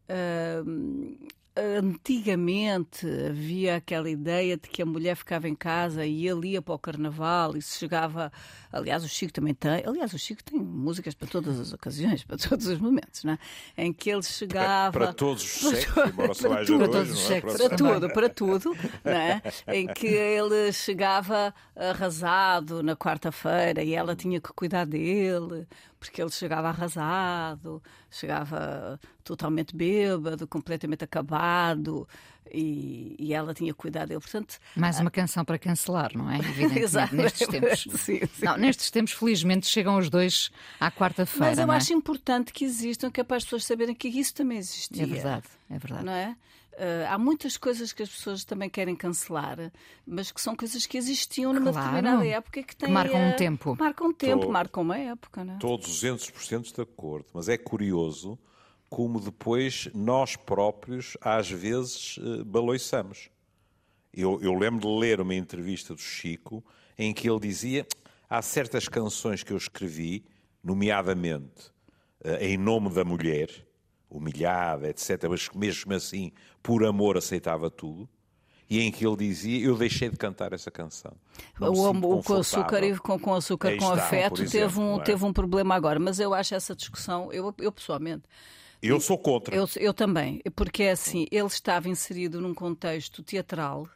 [0.09, 6.61] Uh, antigamente havia aquela ideia de que a mulher ficava em casa e ele ia
[6.61, 8.31] para o carnaval e se chegava.
[8.71, 9.83] Aliás, o Chico também tem.
[9.87, 13.39] Aliás, o Chico tem músicas para todas as ocasiões, para todos os momentos, não é?
[13.79, 14.93] Em que ele chegava.
[14.93, 17.27] Para, para todos os sexos, para, para, tudo, para todos os é?
[17.27, 19.43] sexos, para, tudo, para tudo, não é?
[19.69, 25.67] Em que ele chegava arrasado na quarta-feira e ela tinha que cuidar dele
[25.99, 32.09] porque ele chegava arrasado, chegava totalmente bêbado, completamente acabado.
[32.53, 34.21] E, e, ela tinha cuidado dele.
[34.21, 36.39] Portanto, Mais uma canção para cancelar, não é?
[36.61, 37.87] Evidentemente, nestes tempos.
[38.01, 38.45] sim, sim.
[38.45, 41.47] Não, nestes tempos, felizmente, chegam os dois à quarta-feira.
[41.47, 41.77] Mas eu é?
[41.77, 45.03] acho importante que existam, que é para as pessoas saberem que isso também existia.
[45.03, 46.05] É verdade, é verdade.
[46.05, 46.37] Não é?
[46.77, 49.73] Uh, há muitas coisas que as pessoas também querem cancelar,
[50.07, 53.33] mas que são coisas que existiam numa claro, determinada época que, têm, que marcam um
[53.35, 53.77] tempo.
[53.79, 55.43] Marcam um tempo, Tô, marcam uma época.
[55.43, 55.57] Não é?
[55.57, 58.39] Estou 200% de acordo, mas é curioso
[58.91, 63.31] como depois nós próprios às vezes uh, baloiçamos.
[64.13, 66.63] Eu, eu lembro de ler uma entrevista do Chico
[66.99, 67.87] em que ele dizia
[68.29, 70.27] há certas canções que eu escrevi,
[70.63, 71.71] nomeadamente
[72.23, 73.66] uh, em nome da mulher,
[74.09, 78.09] humilhada, etc., mas mesmo assim, por amor, aceitava tudo.
[78.69, 81.13] E em que ele dizia: Eu deixei de cantar essa canção.
[81.59, 84.81] Não o amor com açúcar e com, com açúcar Aí com está, afeto exemplo, teve,
[84.81, 85.05] um, é?
[85.05, 86.01] teve um problema agora.
[86.01, 88.25] Mas eu acho essa discussão, eu, eu pessoalmente.
[88.83, 89.55] Eu sou contra.
[89.55, 93.89] Eu, eu também, porque é assim: ele estava inserido num contexto teatral.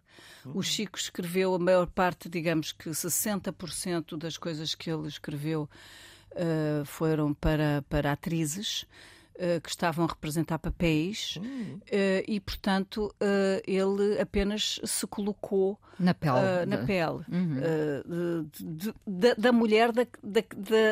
[0.54, 5.68] O Chico escreveu a maior parte, digamos que 60% das coisas que ele escreveu
[6.32, 8.86] uh, foram para, para atrizes.
[9.42, 11.42] Eh, que estavam a representar papéis uh,
[12.28, 18.46] e, portanto, uh, ele apenas se colocou na pele, na pele uhum.
[18.52, 20.42] de, de, da mulher, da, da,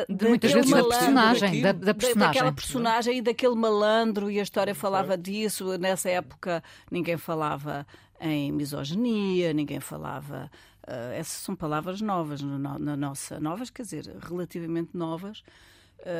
[0.09, 2.33] de muitas vezes da personagem, da, da personagem.
[2.33, 5.77] daquela personagem e daquele malandro, e a história falava disso.
[5.77, 7.85] Nessa época, ninguém falava
[8.19, 10.49] em misoginia, ninguém falava.
[10.87, 13.39] Uh, essas são palavras novas na, na, nossa.
[13.39, 15.43] Novas, quer dizer, relativamente novas.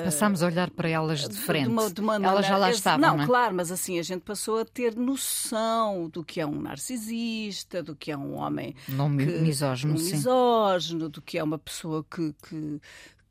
[0.03, 1.67] Passámos a olhar para elas de frente.
[1.67, 2.99] De uma, de uma elas já lá estavam.
[2.99, 3.27] Não, não é?
[3.27, 7.95] claro, mas assim a gente passou a ter noção do que é um narcisista, do
[7.95, 8.75] que é um homem.
[8.89, 10.11] Não que, misógino, um sim.
[10.11, 12.81] misógino, do que é uma pessoa que, que,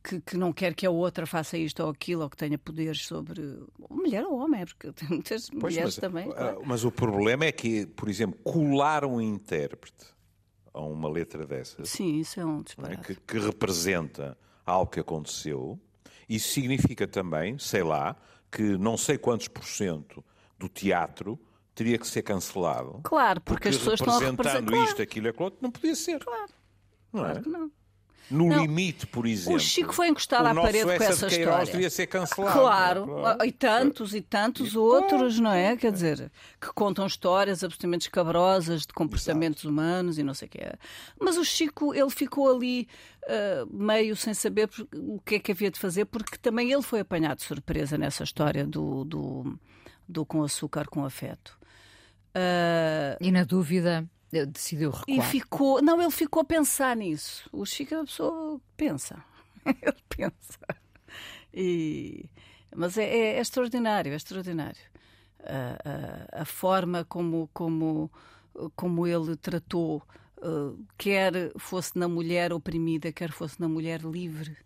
[0.02, 3.06] que, que, não quer que a outra faça isto ou aquilo, ou que tenha poderes
[3.06, 6.30] sobre mulher ou homem, porque tem muitas pois, mulheres mas, também.
[6.30, 6.60] Claro.
[6.60, 10.06] Ah, mas o problema é que, por exemplo, colar um intérprete
[10.72, 11.90] a uma letra dessas.
[11.90, 13.12] Sim, isso é um disparate.
[13.12, 13.14] É?
[13.14, 15.78] Que, que representa algo que aconteceu
[16.28, 18.16] isso significa também, sei lá,
[18.50, 20.24] que não sei quantos por cento
[20.58, 21.38] do teatro
[21.74, 23.00] teria que ser cancelado.
[23.04, 25.94] Claro, porque, porque as pessoas estão a representando isto, aquilo e aquilo outro, não podia
[25.94, 26.18] ser.
[26.18, 26.52] Claro.
[27.12, 27.42] Não claro é?
[27.42, 27.72] que não.
[28.30, 28.60] No não.
[28.60, 29.56] limite, por exemplo.
[29.56, 31.72] O Chico foi encostado à parede com essa história.
[31.72, 32.58] devia ser cancelado.
[32.58, 33.06] Claro.
[33.06, 33.44] claro.
[33.44, 35.42] E tantos e tantos e, outros, claro.
[35.42, 35.76] não é?
[35.76, 39.72] Quer dizer, que contam histórias absolutamente escabrosas de comportamentos Exato.
[39.72, 40.74] humanos e não sei o que é.
[41.18, 42.86] Mas o Chico, ele ficou ali
[43.24, 47.00] uh, meio sem saber o que é que havia de fazer, porque também ele foi
[47.00, 49.58] apanhado de surpresa nessa história do, do,
[50.06, 51.58] do com açúcar com afeto.
[52.34, 53.16] Uh...
[53.20, 55.18] E na dúvida, decidiu recuar.
[55.18, 57.48] E ficou, não, ele ficou a pensar nisso.
[57.52, 59.24] O Chico é uma pessoa que pensa.
[59.66, 60.58] ele pensa.
[61.52, 62.28] E,
[62.74, 64.80] mas é, é, é, extraordinário, é extraordinário.
[65.42, 68.10] A, a, a, forma como, como,
[68.76, 70.02] como ele tratou,
[70.38, 74.56] uh, quer fosse na mulher oprimida, quer fosse na mulher livre,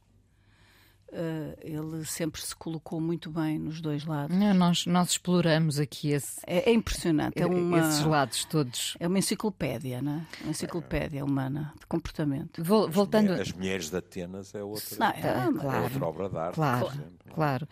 [1.13, 4.35] Uh, ele sempre se colocou muito bem nos dois lados.
[4.35, 7.39] É, nós, nós exploramos aqui esse, é, é impressionante.
[7.39, 8.97] É uma, esses lados todos.
[8.99, 10.27] É uma enciclopédia, não é?
[10.41, 12.65] Uma enciclopédia humana de comportamento.
[12.65, 13.33] Vol, voltando...
[13.33, 16.55] As mulheres de Atenas é outra, não, é, é, claro, outra obra de arte.
[16.55, 16.91] Claro,
[17.35, 17.69] claro.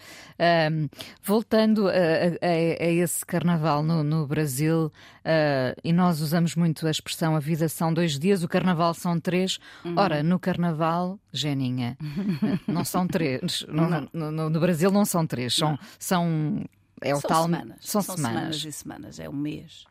[0.71, 0.89] Um,
[1.23, 4.93] voltando a, a, a, esse carnaval no, no Brasil,
[5.25, 9.19] uh, e nós usamos muito a expressão a vida são dois dias, o carnaval são
[9.19, 9.59] três.
[9.83, 9.95] Uhum.
[9.97, 11.97] Ora, no carnaval, Geninha,
[12.69, 13.67] não são três três.
[13.69, 16.65] No, no, no, Brasil não são três, são, são
[17.01, 17.43] é o são tal.
[17.45, 17.77] Semanas.
[17.81, 18.57] São, são semanas.
[18.57, 19.85] semanas e semanas, é um mês.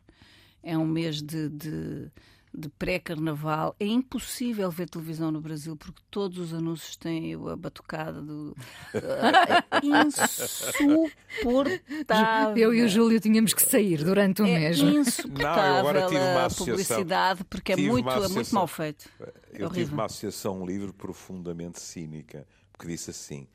[0.62, 2.10] É um mês de, de
[2.52, 3.76] de pré-carnaval.
[3.78, 8.56] É impossível ver televisão no Brasil porque todos os anúncios têm a batucada do.
[8.92, 9.62] É
[10.06, 12.56] insuportável.
[12.56, 14.80] Eu e o Júlio tínhamos que sair durante o é mês.
[14.80, 19.08] É insuportável Não, a publicidade porque é muito, é muito mal feito.
[19.52, 22.44] Eu é tive uma associação um livro profundamente cínica
[22.80, 23.46] porque disse assim: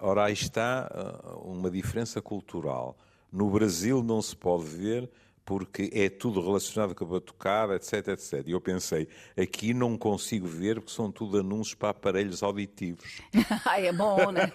[0.00, 2.98] ora, aí está ah, uma diferença cultural.
[3.30, 5.08] No Brasil não se pode ver
[5.44, 8.42] porque é tudo relacionado com a batucada, etc, etc.
[8.46, 9.06] E eu pensei,
[9.36, 13.20] aqui não consigo ver porque são tudo anúncios para aparelhos auditivos.
[13.64, 14.50] Ai, é bom, né?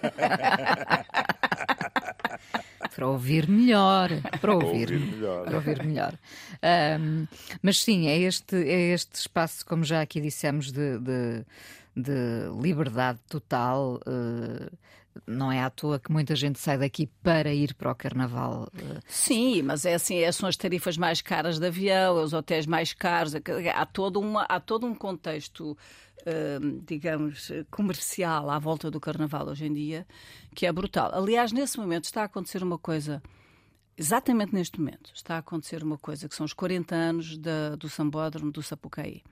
[2.94, 5.44] para ouvir melhor, para ouvir, ouvir melhor.
[5.44, 6.18] Para ouvir melhor.
[7.00, 7.26] Um,
[7.62, 11.44] mas sim, é este, é este espaço, como já aqui dissemos, de, de,
[12.00, 14.00] de liberdade total.
[14.06, 14.70] Uh,
[15.26, 18.68] não é à toa que muita gente sai daqui para ir para o Carnaval.
[18.74, 19.00] Eh.
[19.08, 22.66] Sim, mas é assim, é, são as tarifas mais caras de avião, é os hotéis
[22.66, 23.40] mais caros, é
[23.74, 29.66] há todo, uma, há todo um contexto, uh, digamos, comercial à volta do Carnaval hoje
[29.66, 30.06] em dia
[30.54, 31.10] que é brutal.
[31.12, 33.22] Aliás, nesse momento está a acontecer uma coisa,
[33.96, 37.38] exatamente neste momento, está a acontecer uma coisa que são os 40 anos
[37.78, 39.22] do Sambódromo do Sapucaí,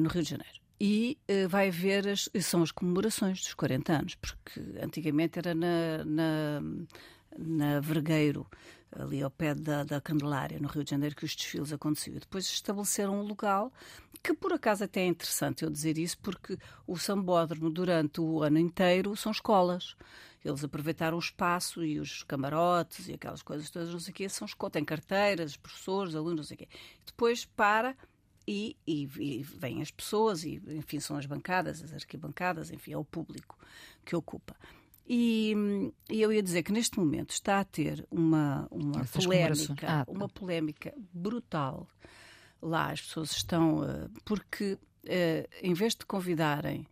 [0.00, 4.14] no Rio de Janeiro e uh, vai haver as, são as comemorações dos 40 anos,
[4.14, 6.60] porque antigamente era na, na,
[7.36, 8.46] na Vergueiro,
[8.92, 12.16] ali ao pé da, da Candelária, no Rio de Janeiro, que os desfiles aconteciam.
[12.16, 13.72] E depois estabeleceram um local
[14.22, 18.58] que, por acaso, até é interessante eu dizer isso, porque o Sambódromo, durante o ano
[18.58, 19.96] inteiro, são escolas.
[20.44, 24.28] Eles aproveitaram o espaço e os camarotes e aquelas coisas todas, não sei o quê,
[24.28, 26.68] são escolas, têm carteiras, professores, alunos, não sei o quê.
[27.04, 27.96] Depois para
[28.48, 32.96] e, e, e vêm as pessoas, e enfim, são as bancadas, as arquibancadas, enfim, é
[32.96, 33.58] o público
[34.06, 34.56] que ocupa.
[35.06, 35.54] E,
[36.08, 40.10] e, eu ia dizer que neste momento está a ter uma, uma polémica, ah, tá.
[40.10, 41.86] uma polémica brutal.
[42.62, 46.86] Lá as pessoas estão, uh, porque uh, em vez de convidarem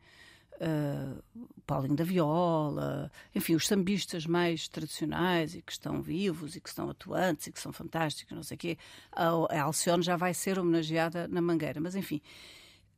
[0.60, 1.22] uh,
[1.66, 6.88] Paulinho da Viola, enfim, os sambistas mais tradicionais e que estão vivos e que estão
[6.88, 8.78] atuantes e que são fantásticos, não sei o quê,
[9.12, 11.80] a, a Alcione já vai ser homenageada na Mangueira.
[11.80, 12.20] Mas, enfim,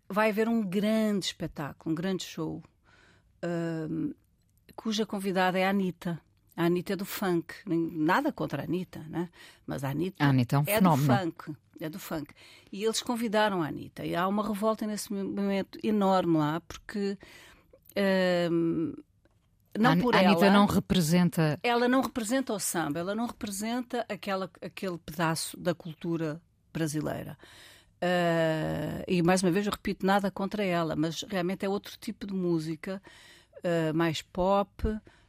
[0.09, 2.62] vai haver um grande espetáculo, um grande show,
[3.44, 4.14] uh,
[4.77, 6.21] cuja convidada é a Anitta.
[6.57, 9.29] A Anitta é do funk, nada contra a Anitta, né?
[9.64, 11.57] mas a Anitta, a Anitta é, um é do funk.
[11.81, 12.35] É do funk.
[12.73, 14.05] E eles convidaram a Anitta.
[14.05, 17.16] E há uma revolta nesse momento enorme lá, porque
[19.78, 21.61] não a, por a Anitta ela, não representa.
[21.62, 26.40] Ela não representa o samba, ela não representa aquela, aquele pedaço da cultura
[26.72, 27.38] brasileira.
[27.98, 32.26] Uh, e mais uma vez eu repito, nada contra ela, mas realmente é outro tipo
[32.26, 33.02] de música,
[33.58, 34.70] uh, mais pop,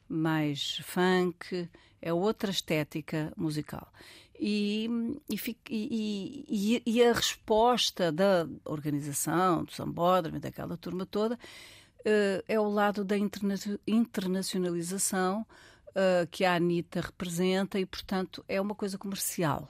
[0.07, 1.69] mais funk,
[2.01, 3.91] é outra estética musical.
[4.39, 4.89] E,
[5.29, 11.37] e, e, e, a resposta da organização, do Sambódromo, daquela turma toda,
[12.01, 13.55] uh, é o lado da interna
[13.87, 15.45] internacionalização
[15.89, 19.69] uh, que a Anitta representa e, portanto, é uma coisa comercial.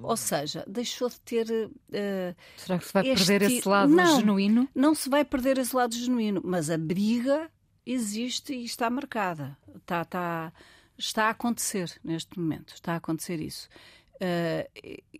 [0.00, 1.46] Ou seja, deixou de ter.
[1.50, 4.68] Uh, Será que se vai perder esse lado não, genuíno?
[4.74, 7.50] Não se vai perder esse lado genuíno, mas a briga
[7.84, 9.56] existe e está marcada.
[9.76, 10.52] Está, está,
[10.96, 12.74] está a acontecer neste momento.
[12.74, 13.68] Está a acontecer isso.
[14.14, 14.68] Uh,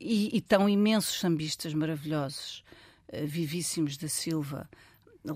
[0.01, 2.65] e, e tão imensos sambistas maravilhosos,
[3.13, 4.69] uh, Vivíssimos da Silva,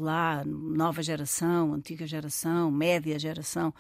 [0.01, 3.75] lá, nova geração, antiga geração, média geração,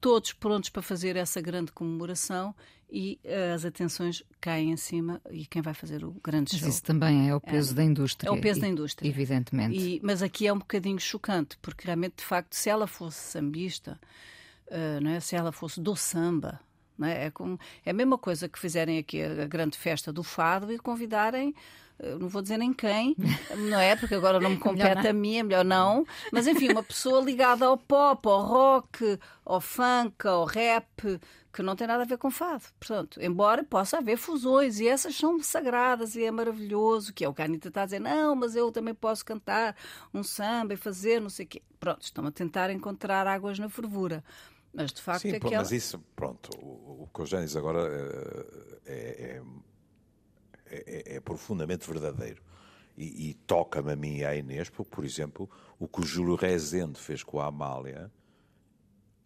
[0.00, 2.54] todos prontos para fazer essa grande comemoração
[2.90, 6.68] e uh, as atenções caem em cima e quem vai fazer o grande mas show.
[6.68, 8.28] Isso também é o peso é, da indústria.
[8.28, 9.08] É o peso da indústria.
[9.08, 9.76] Evidentemente.
[9.76, 13.98] E, mas aqui é um bocadinho chocante, porque realmente, de facto, se ela fosse sambista,
[14.68, 15.20] uh, não é?
[15.20, 16.60] se ela fosse do samba,
[17.02, 17.26] é?
[17.26, 20.78] É, como, é a mesma coisa que fizerem aqui a grande festa do fado e
[20.78, 21.54] convidarem
[22.18, 23.14] não vou dizer nem quem,
[23.70, 23.96] não é?
[23.96, 26.04] Porque agora não me compete a mim, é melhor não.
[26.32, 31.20] Mas enfim, uma pessoa ligada ao pop, ao rock, ao funk, ao rap,
[31.52, 32.64] que não tem nada a ver com fado.
[32.78, 37.34] Portanto, embora possa haver fusões, e essas são sagradas e é maravilhoso, que é o
[37.34, 39.76] que a Anitta está a dizer, não, mas eu também posso cantar
[40.12, 41.62] um samba e fazer não sei o quê.
[41.78, 44.24] Pronto, estão a tentar encontrar águas na fervura.
[44.72, 45.58] Mas de facto Sim, é aquela...
[45.58, 47.80] mas isso, pronto, o, o que o diz agora
[48.84, 49.42] é, é,
[50.86, 52.42] é, é, é profundamente verdadeiro.
[52.96, 55.50] E, e toca-me a mim e à Inês, porque, por exemplo,
[55.80, 58.10] o que o Júlio Rezende fez com a Amália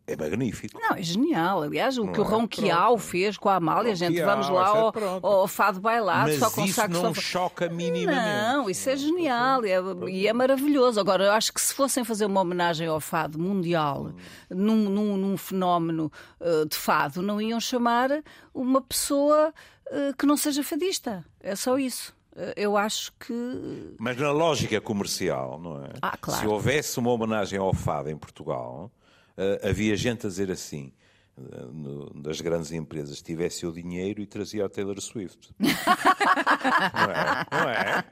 [0.07, 0.81] é magnífico.
[0.81, 1.63] Não, é genial.
[1.65, 2.27] Aliás, o Não que o é?
[2.27, 4.81] Ronquial fez com a Amália, gente, Ronquial, vamos lá é
[5.23, 8.17] ao, ao fado bailado, Mas só com isso não só- choca minimamente.
[8.55, 9.79] Não, isso é genial e é,
[10.11, 10.99] e é maravilhoso.
[10.99, 14.15] Agora, eu acho que se fossem fazer uma homenagem ao fado mundial,
[14.49, 18.09] num, num- num fenómeno eh, de fado, não iam chamar
[18.55, 19.53] uma pessoa
[19.91, 21.23] eh, que não seja fadista.
[21.49, 22.15] É só isso.
[22.37, 23.95] Eh, Eu acho que.
[23.99, 25.91] Mas na lógica comercial, não é?
[26.03, 26.41] Ah, claro.
[26.41, 28.91] Se houvesse uma homenagem ao fado em Portugal,
[29.37, 30.93] eh, havia gente a dizer assim,
[31.39, 31.43] eh,
[32.17, 35.51] das grandes empresas, tivesse o dinheiro e trazia a Taylor Swift.
[35.59, 37.47] não é?
[37.51, 38.05] Não é?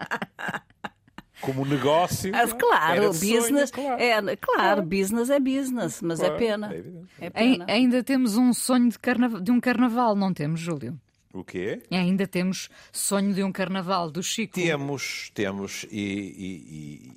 [1.41, 2.35] Como negócio.
[2.35, 4.03] Ah, claro, era sonho, business claro.
[4.03, 6.73] é claro, business é business, mas é Claro, pena.
[6.75, 7.07] é evidente.
[7.21, 7.65] É Ai- pena.
[7.69, 8.99] Ainda temos um sonho de,
[9.43, 10.99] de um carnaval, não temos, Júlio?
[11.39, 11.83] O quê?
[11.91, 14.55] Ainda temos sonho de um carnaval do Chico.
[14.55, 17.13] Temos, temos, e, e-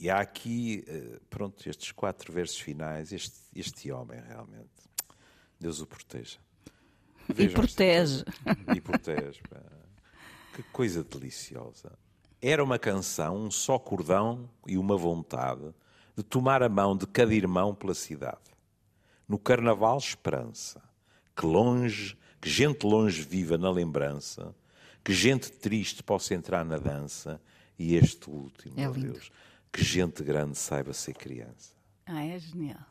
[0.00, 4.70] e- e há aqui, eh, pronto, estes quatro versos finais, este, este homem realmente,
[5.60, 6.38] Deus o proteja.
[7.28, 8.24] E Vejam protege.
[8.26, 9.40] esta- E protege.
[10.54, 11.92] Que coisa deliciosa.
[12.40, 15.72] Era uma canção, um só cordão e uma vontade
[16.16, 18.40] de tomar a mão de cada irmão pela cidade.
[19.28, 20.82] No carnaval, esperança.
[21.36, 24.52] Que longe, que gente longe viva na lembrança,
[25.04, 27.40] que gente triste possa entrar na dança,
[27.78, 29.12] e este último, É lindo.
[29.12, 29.30] Deus,
[29.72, 31.70] que gente grande saiba ser criança.
[32.04, 32.84] Ah, é genial.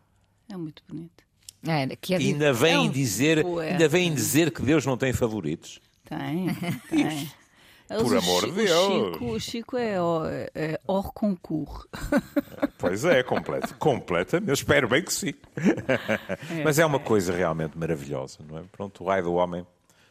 [0.49, 1.23] É muito bonito.
[1.67, 3.71] É, que é E ainda vem É um dizer, poeta.
[3.73, 5.79] ainda vem dizer que Deus não tem favoritos.
[6.05, 6.47] Tem,
[6.89, 7.31] tem.
[7.91, 8.79] Mas Por amor de Deus.
[8.87, 9.95] O Chico, o Chico é,
[10.55, 11.85] é hors concours.
[12.77, 14.47] Pois é, completo, completamente.
[14.49, 15.33] Eu espero bem que sim.
[16.63, 18.63] Mas é uma coisa realmente maravilhosa, não é?
[18.71, 19.65] Pronto, o raio do homem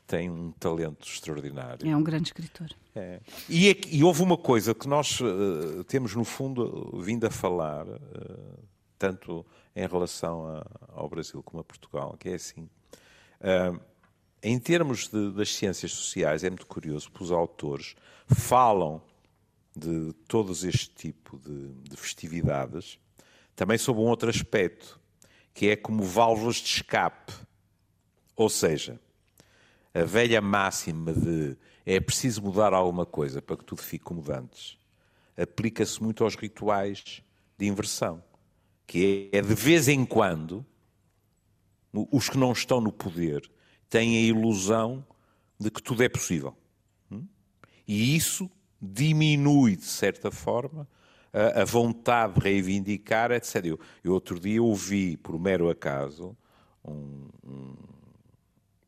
[0.07, 1.89] tem um talento extraordinário.
[1.89, 2.68] É um grande escritor.
[2.95, 3.18] É.
[3.49, 7.87] E, aqui- e houve uma coisa que nós eh, temos, no fundo, vindo a falar,
[7.89, 8.37] eh,
[8.99, 12.68] tanto em relação a- ao Brasil como a Portugal, que é assim.
[13.41, 13.72] ah,
[14.43, 17.95] em termos de- das ciências sociais, é muito curioso, porque os autores
[18.26, 19.03] falam
[19.76, 22.99] de todos este tipo de, de festividades,
[23.55, 24.99] também sob um outro aspecto,
[25.53, 27.32] que é como válvulas de escape.
[28.34, 28.99] Ou seja,
[29.93, 34.78] a velha máxima de é preciso mudar alguma coisa para que tudo fique como antes,
[35.36, 37.22] aplica-se muito aos rituais
[37.59, 38.22] de inversão,
[38.86, 40.64] que é de vez em quando
[41.93, 43.51] os que não estão no poder
[43.91, 45.05] têm a ilusão
[45.59, 46.57] de que tudo é possível.
[47.11, 47.26] Hum?
[47.86, 50.88] E isso diminui, de certa forma,
[51.32, 53.66] a, vontade de reivindicar, etc.
[53.66, 56.36] Eu, eu outro dia ouvi, por mero acaso,
[56.84, 57.76] um, um-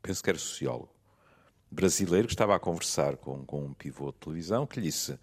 [0.01, 0.89] penso que era sociólogo,
[1.71, 5.19] brasileiro que estava a conversar com, com um pivô de televisão que lhe disse,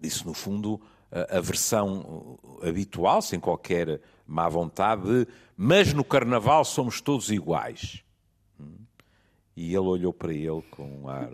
[0.00, 0.80] disse no fundo,
[1.10, 5.26] a, a versão habitual, sem qualquer má vontade, de,
[5.56, 8.04] mas no carnaval somos todos iguais.
[9.58, 11.28] E ele olhou para ele com um ar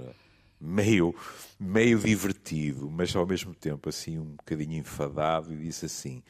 [0.59, 1.15] meio,
[1.61, 6.23] meio divertido, mas ao mesmo tempo assim um bocadinho enfadado e disse assim,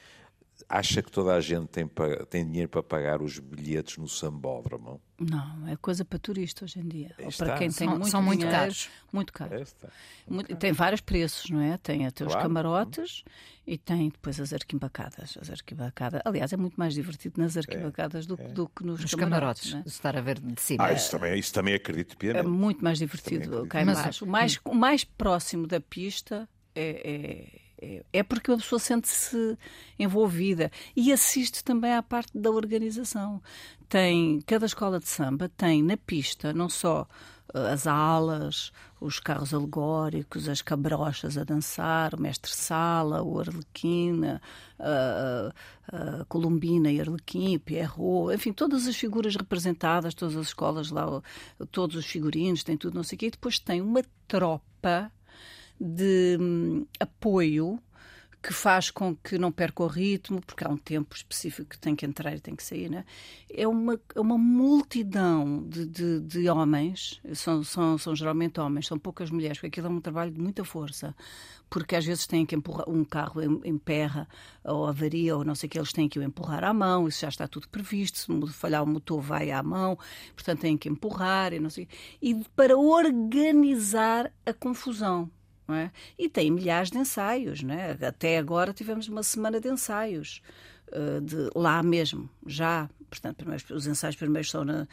[0.68, 1.88] acha que toda a gente tem,
[2.30, 5.00] tem dinheiro para pagar os bilhetes no sambódromo?
[5.18, 7.14] Não, é coisa para turista hoje em dia.
[7.18, 8.90] Ou para quem tem São- muito são muito dinheiro, caros.
[9.12, 9.54] Muito caro.
[9.54, 9.92] Esta.
[10.28, 11.76] Muito- tem vários preços, não é?
[11.78, 12.48] Tem até os Claro.
[12.48, 13.24] camarotes
[13.66, 15.38] e tem depois as arquibancadas.
[15.40, 16.20] As arquibancadas.
[16.24, 19.70] Aliás, é muito mais divertido nas arquibancadas do, do que nos, Os camarotes.
[19.70, 19.82] camarotes, não é?
[19.82, 20.84] de estar a ver de cima.
[20.84, 22.48] Ah, isso também, isso também acredito É piamente.
[22.48, 24.24] muito mais divertido cá em Mas- baixo.
[24.24, 27.60] O mais, o mais próximo da pista é,
[28.12, 29.58] é, porque a pessoa sente-se
[29.98, 33.42] envolvida e assiste também à parte da organização.
[33.88, 37.06] Tem, cada escola de samba tem na pista não só
[37.54, 44.40] eh, as alas, os carros alegóricos, as cabrochas a dançar, o mestre-sala, o arlequina,
[44.78, 45.52] a,
[45.92, 51.22] a, colombina e arlequim, Pierrot, enfim, todas as figuras representadas, todas as escolas lá,
[51.70, 53.26] todos os figurinos, tem tudo, não sei o quê.
[53.26, 55.12] E depois tem uma tropa
[55.80, 57.78] de hum, apoio
[58.42, 61.96] que faz com que não perca o ritmo, porque há um tempo específico que tem
[61.96, 63.06] que entrar e tem que sair, né?
[63.56, 68.98] é uma, é uma multidão de, de, de homens, são, são, são geralmente homens, são
[68.98, 71.14] poucas mulheres, porque aquilo é um trabalho de muita força,
[71.70, 74.28] porque às vezes têm que empurrar um carro em, emperra
[74.64, 77.20] ou avaria ou não sei o que, eles têm que o empurrar à mão, isso
[77.20, 79.96] já está tudo previsto, se falhar o motor vai à mão,
[80.34, 81.88] portanto têm que empurrar e não sei
[82.20, 85.30] e para organizar a confusão.
[85.66, 85.90] Não é?
[86.18, 87.62] E tem milhares de ensaios.
[87.62, 87.92] Não é?
[88.06, 90.42] Até agora tivemos uma semana de ensaios
[90.88, 92.88] uh, de, lá mesmo, já.
[93.08, 94.88] Portanto, primeiros, os ensaios primeiros são na,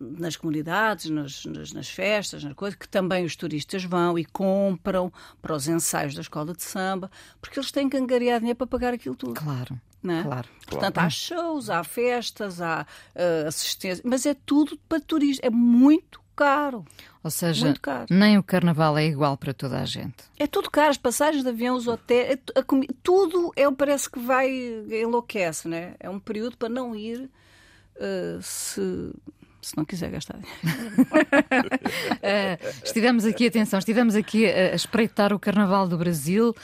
[0.00, 5.12] nas comunidades, nas, nas, nas, festas, nas coisas, que também os turistas vão e compram
[5.40, 8.94] para os ensaios da escola de samba, porque eles têm que angariar dinheiro para pagar
[8.94, 9.34] aquilo tudo.
[9.34, 9.80] Claro.
[10.06, 10.22] É?
[10.22, 10.48] Claro.
[10.66, 15.46] Portanto, há shows, há festas, há uh, assistência, mas é tudo para turistas.
[15.46, 16.84] É muito caro.
[17.22, 17.74] Ou seja,
[18.10, 20.16] nem o carnaval é igual para toda a gente.
[20.38, 22.62] É tudo caro, as passagens de avião, os hotéis, é,
[23.02, 24.50] tudo é, parece que vai
[24.90, 25.94] enlouquece, né?
[25.98, 27.30] É um período para não ir
[27.96, 29.12] uh, se
[29.64, 30.42] se não quiser gastar uh,
[32.84, 36.54] estivemos aqui, atenção, estivemos aqui a, espreitar o Carnaval do Brasil uh,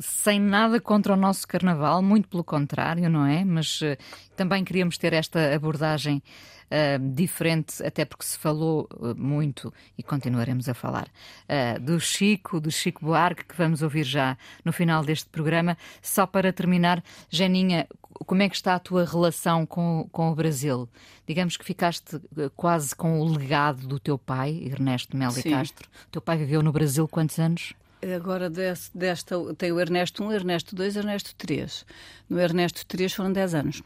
[0.00, 3.44] sem nada contra o nosso Carnaval, muito pelo contrário, não é?
[3.44, 3.98] Mas uh,
[4.34, 6.22] também queríamos ter esta abordagem
[6.70, 12.60] uh, diferente, até porque se falou uh, muito e continuaremos a falar uh, do Chico,
[12.60, 15.76] do Chico Buarque, que vamos ouvir já no final deste programa.
[16.00, 17.86] Só para terminar, Janinha,
[18.26, 20.88] como é que está a tua relação com, com o Brasil?
[21.26, 22.20] Digamos que ficaste
[22.56, 25.50] quase com o legado do teu pai, Ernesto Melo Sim.
[25.50, 25.88] Castro.
[26.06, 27.74] O teu pai viveu no Brasil quantos anos?
[28.02, 31.84] Agora deste, desta, tem o Ernesto 1, Ernesto 2, Ernesto 3.
[32.30, 33.82] No Ernesto 3 foram 10 anos.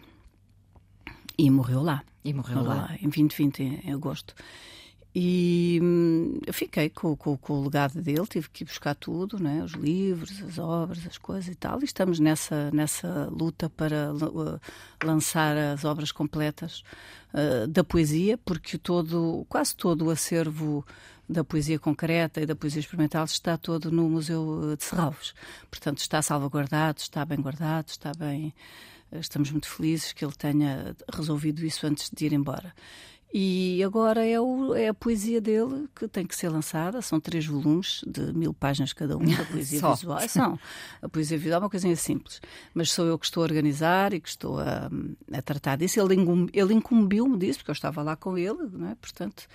[1.36, 2.02] E morreu lá.
[2.24, 2.82] E morreu, morreu lá.
[2.88, 2.96] lá.
[2.96, 4.34] Em 2020, em, em agosto.
[5.16, 9.40] E hum, eu fiquei com, com, com, o legado dele, tive que ir buscar tudo,
[9.40, 9.62] né?
[9.62, 11.80] os livros, as obras, as coisas e tal.
[11.80, 14.60] E estamos nessa, nessa luta para uh,
[15.04, 16.82] lançar as obras completas
[17.32, 20.84] uh, da poesia, porque todo, quase todo o acervo
[21.28, 25.32] da poesia concreta e da poesia experimental está todo no Museu de Serralves.
[25.70, 28.52] Portanto, está salvaguardado, está bem guardado, está bem
[29.18, 32.72] Estamos muito felizes que ele tenha resolvido isso antes de ir embora.
[33.36, 37.02] E agora é, o, é, a poesia dele que tem que ser lançada.
[37.02, 40.20] São três volumes de mil páginas cada um da poesia visual.
[40.28, 40.56] São.
[41.02, 42.40] A poesia visual é uma coisinha simples.
[42.72, 44.88] Mas sou eu que estou a organizar e que estou a,
[45.32, 46.00] a tratar disso.
[46.00, 46.14] Ele,
[46.52, 48.94] ele incumbiu-me disso, porque eu estava lá com ele, não é?
[48.94, 49.48] Portanto.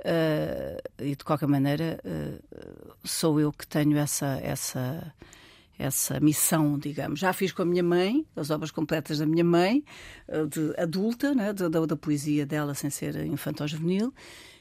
[0.00, 4.38] Uh, e de qualquer maneira, uh, sou eu que tenho essa.
[4.42, 5.14] essa
[5.78, 7.20] essa missão, digamos.
[7.20, 9.84] Já fiz com a minha mãe, as obras completas da minha mãe,
[10.28, 14.12] eh, de adulta, né, da, da, poesia dela sem ser infantil-juvenil,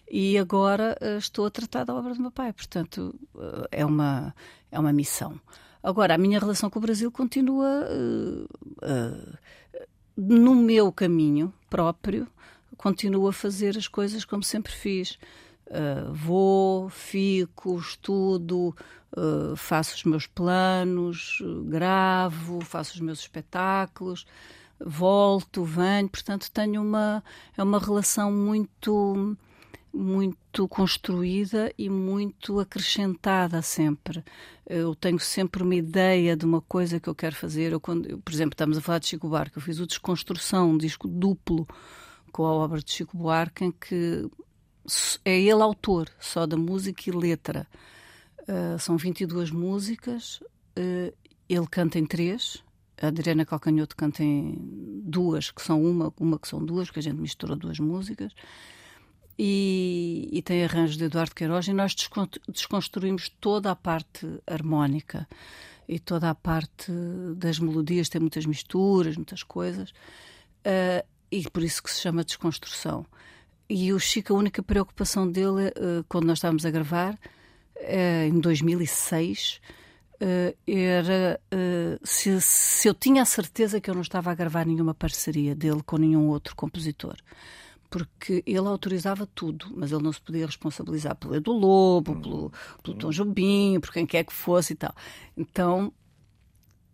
[0.10, 2.54] e agora uh, estou a tratar da obra do meu pai.
[2.54, 4.36] Portanto, uh, é, uma,
[4.72, 5.40] é uma missão.
[5.82, 9.38] Agora, a minha relação com o Brasil continua uh,
[10.16, 12.28] no meu caminho próprio,
[12.78, 15.18] continuo a fazer as coisas como sempre fiz.
[16.14, 18.76] vou, fico, estudo,
[19.18, 24.26] uh, faço os meus planos, gravo, faço os meus espetáculos,
[24.80, 27.24] volto, venho, portanto tenho uma
[27.58, 29.38] é uma relação muito
[29.94, 34.24] muito construída e muito acrescentada sempre.
[34.68, 37.72] Eu tenho sempre uma ideia de uma coisa que eu quero fazer.
[37.72, 40.72] Eu, quando, eu, por exemplo, estamos a falar de Chico Buarque, eu fiz o Desconstrução,
[40.72, 41.68] um disco duplo
[42.32, 44.28] com a obra de Chico Buarque, em que
[45.24, 47.68] é ele autor, só da música e letra.
[48.44, 50.42] Uh, são 22 músicas,
[50.78, 51.14] uh,
[51.48, 52.64] ele canta em três,
[53.02, 57.04] a Adriana Calcanhoto canta em duas, que são uma, uma que são duas, porque a
[57.04, 58.34] gente misturou duas músicas.
[59.38, 61.68] E, e tem arranjos de Eduardo Queiroz.
[61.68, 61.96] E nós
[62.48, 65.28] desconstruímos toda a parte harmónica
[65.88, 66.92] e toda a parte
[67.36, 73.06] das melodias, tem muitas misturas, muitas coisas, uh, e por isso que se chama desconstrução.
[73.70, 77.20] E o Chico, a única preocupação dele, uh, quando nós estávamos a gravar,
[77.80, 79.62] em 2006,
[80.22, 81.40] uh, era
[82.04, 85.82] se, se eu tinha a certeza que eu não estava a gravar nenhuma parceria dele
[85.86, 87.16] com nenhum outro compositor
[87.94, 92.52] porque ele autorizava tudo, mas ele não se podia responsabilizar pelo Edu Lobo, pelo,
[92.82, 94.96] pelo Tom Jobim, por quem quer que fosse e tal.
[95.38, 95.94] Então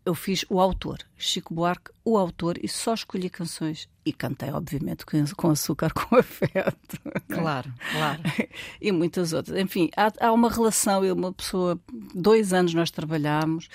[0.10, 3.88] eu fiz o autor, Chico Buarque, o autor, e só escolhi canções.
[4.04, 7.00] E cantei, obviamente, com açúcar com afeto.
[7.28, 8.22] Claro, claro.
[8.82, 9.58] e muitas outras.
[9.60, 11.80] Enfim, há, há uma relação, eu, uma pessoa,
[12.14, 13.70] dois anos nós trabalhámos.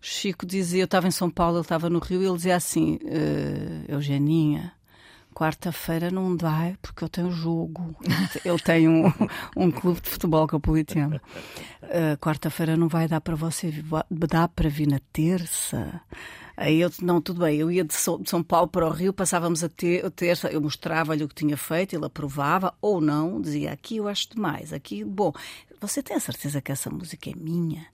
[0.00, 2.98] Chico dizia, eu estava em São Paulo, ele estava no Rio, e ele dizia assim:
[3.02, 4.72] uh, Eugeninha,
[5.36, 7.94] quarta-feira não dá porque eu tenho jogo.
[8.42, 9.12] Eu tenho um,
[9.66, 11.20] um clube de futebol que o Politeama.
[11.82, 13.70] Uh, quarta-feira não vai dar para você,
[14.10, 16.00] dá para vir na terça.
[16.56, 19.68] Aí eu não, tudo bem, eu ia de São, Paulo para o Rio, passávamos a
[19.68, 24.08] ter, terça, eu mostrava-lhe o que tinha feito, ele aprovava ou não, dizia aqui eu
[24.08, 25.34] acho demais, aqui, bom,
[25.78, 27.86] você tem a certeza que essa música é minha?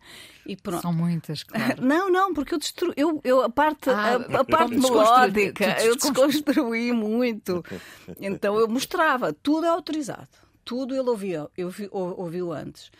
[0.46, 0.82] E pronto.
[0.82, 1.82] São muitas, claro.
[1.82, 5.96] Não, não, porque eu destruí, eu, eu a parte, ah, a, a parte melódica, eu
[5.96, 7.64] desconstruí muito.
[8.20, 10.28] Então eu mostrava, tudo é autorizado,
[10.64, 12.90] tudo ele ouvia, eu ouviu antes.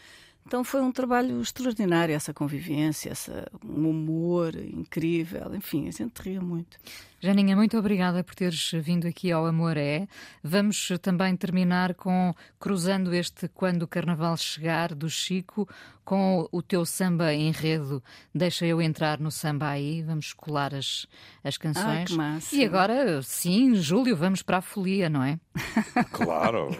[0.47, 6.41] Então foi um trabalho extraordinário essa convivência, essa, um humor incrível, enfim, a gente ria
[6.41, 6.79] muito.
[7.25, 10.09] Janinha, muito obrigada por teres vindo aqui ao Amoré.
[10.43, 15.69] Vamos também terminar com cruzando este Quando o Carnaval Chegar do Chico
[16.05, 18.03] com o teu samba enredo.
[18.35, 21.07] Deixa eu entrar no samba aí, vamos colar as,
[21.45, 21.87] as canções.
[21.87, 22.57] Ai, que massa.
[22.57, 25.39] E agora, sim, Júlio, vamos para a folia, não é?
[26.11, 26.71] Claro,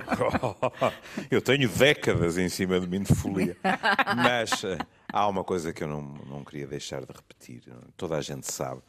[1.31, 3.57] eu tenho décadas em cima de mim de folia.
[4.17, 4.79] Mas eh,
[5.13, 7.63] há uma coisa que eu não, não queria deixar de repetir.
[7.97, 8.83] Toda a gente sabe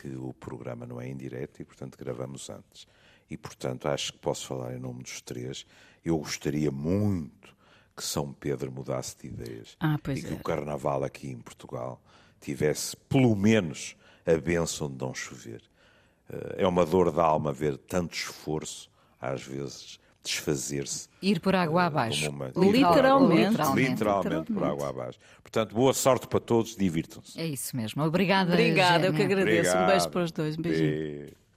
[0.00, 2.86] que o programa não é indireto e, portanto, gravamos antes.
[3.28, 5.66] E, portanto, acho que posso falar em nome dos três.
[6.04, 7.56] Eu gostaria muito
[7.96, 10.36] que São Pedro mudasse de ideias ah, e que é.
[10.36, 12.00] o Carnaval aqui em Portugal
[12.40, 15.60] tivesse, pelo menos, a bênção de não chover.
[16.30, 18.88] Eh, é uma dor da alma ver tanto esforço,
[19.20, 21.08] às vezes, desfazer-se.
[21.22, 22.30] Ir por água abaixo.
[22.30, 22.46] Uma...
[22.56, 23.50] Literalmente.
[23.50, 23.90] Literalmente.
[23.90, 25.18] Literalmente por água abaixo.
[25.42, 27.38] Portanto, boa sorte para todos, divirtam-se.
[27.40, 28.02] É isso mesmo.
[28.02, 28.52] Obrigada.
[28.52, 29.06] Obrigada, Gênia.
[29.08, 29.70] eu que agradeço.
[29.70, 29.84] Obrigado.
[29.84, 30.58] Um beijo para os dois.
[30.58, 30.90] Um beijinho.
[30.90, 31.47] Beijo.